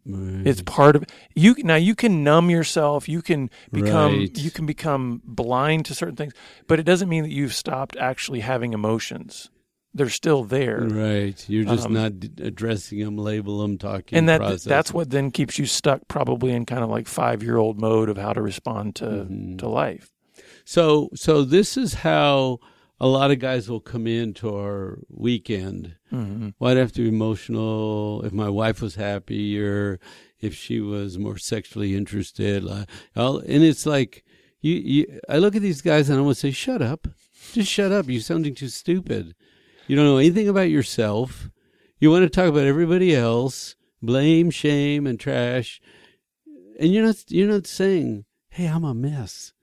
Right. 0.05 0.47
It's 0.47 0.61
part 0.63 0.95
of 0.95 1.03
you 1.35 1.55
now 1.59 1.75
you 1.75 1.93
can 1.95 2.23
numb 2.23 2.49
yourself, 2.49 3.07
you 3.07 3.21
can 3.21 3.49
become 3.71 4.17
Right. 4.19 4.37
you 4.37 4.49
can 4.51 4.65
become 4.65 5.21
blind 5.23 5.85
to 5.85 5.95
certain 5.95 6.15
things, 6.15 6.33
but 6.67 6.79
it 6.79 6.83
doesn't 6.83 7.07
mean 7.09 7.23
that 7.23 7.31
you've 7.31 7.53
stopped 7.53 7.95
actually 7.97 8.39
having 8.39 8.73
emotions. 8.73 9.49
They're 9.93 10.09
still 10.09 10.43
there. 10.45 10.79
right. 10.87 11.43
You're 11.49 11.65
just 11.65 11.85
Um, 11.87 11.93
not 11.93 12.19
d- 12.19 12.31
addressing 12.43 12.99
them, 12.99 13.17
label 13.17 13.59
them, 13.61 13.77
talking. 13.77 14.17
And 14.17 14.27
that 14.29 14.61
that's 14.63 14.93
what 14.93 15.09
then 15.11 15.31
keeps 15.31 15.59
you 15.59 15.65
stuck 15.65 16.07
probably 16.07 16.51
in 16.53 16.65
kind 16.65 16.81
of 16.83 16.89
like 16.89 17.07
5-year-old 17.07 17.79
mode 17.79 18.07
of 18.09 18.17
how 18.17 18.31
to 18.33 18.41
respond 18.41 18.95
to 18.95 19.05
Mhm. 19.29 19.57
to 19.59 19.67
life. 19.67 20.09
So, 20.65 21.09
so 21.13 21.43
this 21.43 21.75
is 21.77 21.95
how 21.95 22.59
a 23.01 23.07
lot 23.07 23.31
of 23.31 23.39
guys 23.39 23.67
will 23.67 23.79
come 23.79 24.05
in 24.05 24.31
to 24.35 24.55
our 24.55 24.99
weekend. 25.09 25.95
hmm 26.11 26.49
Well, 26.59 26.71
I'd 26.71 26.77
have 26.77 26.91
to 26.93 27.01
be 27.01 27.09
emotional 27.09 28.21
if 28.23 28.31
my 28.31 28.47
wife 28.47 28.79
was 28.81 28.93
happy 28.95 29.59
or 29.59 29.99
if 30.39 30.53
she 30.55 30.79
was 30.79 31.17
more 31.17 31.37
sexually 31.37 31.95
interested. 31.95 32.63
I'll, 33.15 33.37
and 33.37 33.63
it's 33.63 33.85
like 33.87 34.23
you, 34.61 34.75
you. 34.75 35.19
I 35.27 35.39
look 35.39 35.55
at 35.55 35.63
these 35.63 35.81
guys 35.81 36.09
and 36.09 36.19
I 36.19 36.21
want 36.21 36.35
to 36.35 36.39
say, 36.41 36.51
"Shut 36.51 36.81
up! 36.81 37.07
Just 37.53 37.71
shut 37.71 37.91
up! 37.91 38.07
You're 38.07 38.21
sounding 38.21 38.53
too 38.55 38.69
stupid. 38.69 39.33
You 39.87 39.95
don't 39.95 40.05
know 40.05 40.17
anything 40.17 40.47
about 40.47 40.69
yourself. 40.69 41.49
You 41.99 42.11
want 42.11 42.23
to 42.23 42.29
talk 42.29 42.47
about 42.49 42.65
everybody 42.67 43.15
else, 43.15 43.75
blame, 44.01 44.51
shame, 44.51 45.07
and 45.07 45.19
trash, 45.19 45.81
and 46.79 46.93
you're 46.93 47.05
not. 47.05 47.17
You're 47.29 47.49
not 47.51 47.65
saying, 47.65 48.25
"Hey, 48.49 48.67
I'm 48.67 48.83
a 48.83 48.93
mess." 48.93 49.53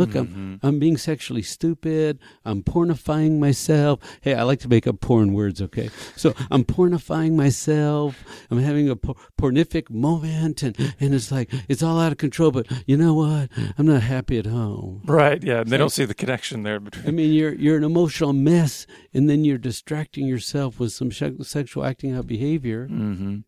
Look, 0.00 0.14
I'm 0.14 0.26
Mhm. 0.28 0.66
I'm 0.66 0.78
being 0.78 0.96
sexually 0.96 1.42
stupid. 1.42 2.18
I'm 2.44 2.62
pornifying 2.62 3.38
myself. 3.38 3.98
Hey, 4.22 4.34
I 4.34 4.42
like 4.42 4.60
to 4.60 4.68
make 4.68 4.86
up 4.86 5.00
porn 5.00 5.32
words, 5.34 5.60
okay? 5.62 5.90
So 6.16 6.34
I'm 6.50 6.64
pornifying 6.64 7.36
myself. 7.36 8.24
I'm 8.50 8.58
having 8.58 8.88
a 8.88 8.96
por- 8.96 9.16
pornific 9.40 9.90
moment, 9.90 10.62
and, 10.62 10.76
and 10.98 11.14
it's 11.14 11.30
like, 11.30 11.52
it's 11.68 11.82
all 11.82 11.98
out 12.00 12.12
of 12.12 12.18
control. 12.18 12.50
But 12.50 12.66
you 12.86 12.96
know 12.96 13.14
what? 13.14 13.50
I'm 13.78 13.86
not 13.86 14.02
happy 14.02 14.38
at 14.38 14.46
home. 14.46 15.02
Right, 15.04 15.42
yeah. 15.42 15.60
And 15.60 15.70
they 15.70 15.76
don't 15.76 15.92
see 15.92 16.04
the 16.06 16.14
connection 16.14 16.62
there 16.62 16.80
between 16.80 17.06
I 17.06 17.10
mean, 17.10 17.32
you're 17.32 17.54
you're 17.54 17.76
an 17.76 17.84
emotional 17.84 18.32
mess, 18.32 18.86
and 19.14 19.28
then 19.28 19.44
you're 19.44 19.58
distracting 19.58 20.26
yourself 20.26 20.80
with 20.80 20.92
some 20.92 21.10
sexual 21.12 21.84
acting 21.84 22.12
out 22.12 22.26
behavior. 22.26 22.86
hmm 22.86 23.38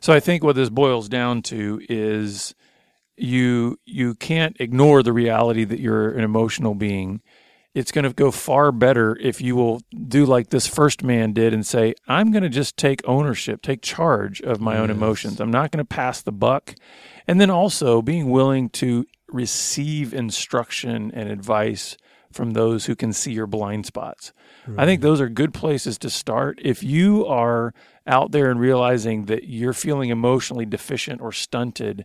So 0.00 0.12
I 0.12 0.20
think 0.20 0.42
what 0.44 0.56
this 0.56 0.68
boils 0.70 1.08
down 1.08 1.42
to 1.42 1.80
is 1.88 2.54
you 3.16 3.78
you 3.84 4.14
can't 4.14 4.56
ignore 4.60 5.02
the 5.02 5.12
reality 5.12 5.64
that 5.64 5.80
you're 5.80 6.10
an 6.10 6.24
emotional 6.24 6.74
being. 6.74 7.20
It's 7.74 7.90
going 7.90 8.04
to 8.04 8.12
go 8.12 8.30
far 8.30 8.70
better 8.70 9.16
if 9.20 9.40
you 9.40 9.56
will 9.56 9.82
do 10.06 10.24
like 10.24 10.50
this 10.50 10.66
first 10.66 11.02
man 11.02 11.32
did 11.32 11.52
and 11.52 11.66
say, 11.66 11.94
"I'm 12.06 12.30
going 12.30 12.44
to 12.44 12.48
just 12.48 12.76
take 12.76 13.00
ownership, 13.04 13.62
take 13.62 13.82
charge 13.82 14.40
of 14.40 14.60
my 14.60 14.78
own 14.78 14.90
emotions. 14.90 15.40
I'm 15.40 15.50
not 15.50 15.70
going 15.72 15.84
to 15.84 15.88
pass 15.88 16.22
the 16.22 16.32
buck." 16.32 16.74
And 17.26 17.40
then 17.40 17.50
also 17.50 18.02
being 18.02 18.30
willing 18.30 18.68
to 18.70 19.06
receive 19.28 20.14
instruction 20.14 21.10
and 21.12 21.28
advice 21.28 21.96
from 22.34 22.52
those 22.52 22.86
who 22.86 22.94
can 22.96 23.12
see 23.12 23.32
your 23.32 23.46
blind 23.46 23.86
spots. 23.86 24.32
Right. 24.66 24.82
I 24.82 24.86
think 24.86 25.00
those 25.00 25.20
are 25.20 25.28
good 25.28 25.54
places 25.54 25.98
to 25.98 26.10
start. 26.10 26.58
If 26.62 26.82
you 26.82 27.26
are 27.26 27.72
out 28.06 28.32
there 28.32 28.50
and 28.50 28.60
realizing 28.60 29.26
that 29.26 29.44
you're 29.44 29.72
feeling 29.72 30.10
emotionally 30.10 30.66
deficient 30.66 31.20
or 31.20 31.32
stunted, 31.32 32.04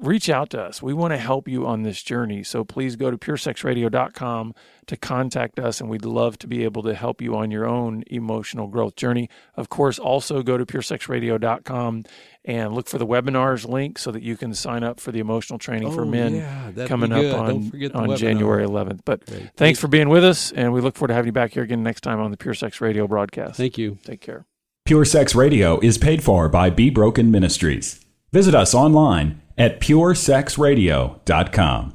reach 0.00 0.28
out 0.28 0.50
to 0.50 0.62
us. 0.62 0.82
We 0.82 0.92
want 0.92 1.12
to 1.12 1.18
help 1.18 1.48
you 1.48 1.66
on 1.66 1.82
this 1.82 2.02
journey. 2.02 2.42
So 2.42 2.64
please 2.64 2.96
go 2.96 3.10
to 3.10 3.18
puresexradio.com 3.18 4.54
to 4.86 4.96
contact 4.96 5.58
us, 5.58 5.80
and 5.80 5.88
we'd 5.88 6.04
love 6.04 6.38
to 6.38 6.46
be 6.46 6.64
able 6.64 6.82
to 6.82 6.94
help 6.94 7.22
you 7.22 7.36
on 7.36 7.50
your 7.50 7.66
own 7.66 8.02
emotional 8.08 8.66
growth 8.66 8.96
journey. 8.96 9.28
Of 9.54 9.68
course, 9.68 9.98
also 9.98 10.42
go 10.42 10.56
to 10.58 10.66
puresexradio.com 10.66 12.04
and 12.44 12.72
look 12.72 12.88
for 12.88 12.98
the 12.98 13.06
webinars 13.06 13.68
link 13.68 13.98
so 13.98 14.10
that 14.10 14.22
you 14.22 14.36
can 14.36 14.52
sign 14.54 14.82
up 14.82 14.98
for 14.98 15.12
the 15.12 15.20
emotional 15.20 15.58
training 15.58 15.88
oh, 15.88 15.92
for 15.92 16.04
men 16.04 16.34
yeah, 16.34 16.86
coming 16.86 17.12
up 17.12 17.38
on, 17.38 17.70
on 17.94 18.16
January 18.16 18.66
11th. 18.66 19.00
But 19.04 19.24
Great. 19.26 19.50
thanks 19.56 19.78
for 19.78 19.88
being 19.88 20.08
with 20.08 20.24
us, 20.24 20.50
and 20.52 20.72
we 20.72 20.80
look 20.80 20.96
forward 20.96 21.08
to 21.08 21.14
having 21.14 21.28
you 21.28 21.32
back 21.32 21.52
here 21.52 21.62
again 21.62 21.82
next 21.82 22.00
time 22.00 22.20
on 22.20 22.30
the 22.30 22.36
Pure 22.36 22.54
Sex 22.54 22.80
Radio 22.80 23.06
broadcast. 23.06 23.56
Thank 23.56 23.78
you. 23.78 23.98
Take 24.04 24.20
care. 24.20 24.46
Pure 24.84 25.04
Sex 25.04 25.34
Radio 25.36 25.78
is 25.78 25.96
paid 25.96 26.24
for 26.24 26.48
by 26.48 26.68
Be 26.68 26.90
Broken 26.90 27.30
Ministries. 27.30 28.04
Visit 28.32 28.54
us 28.54 28.74
online 28.74 29.40
at 29.58 29.80
puresexradio.com. 29.80 31.94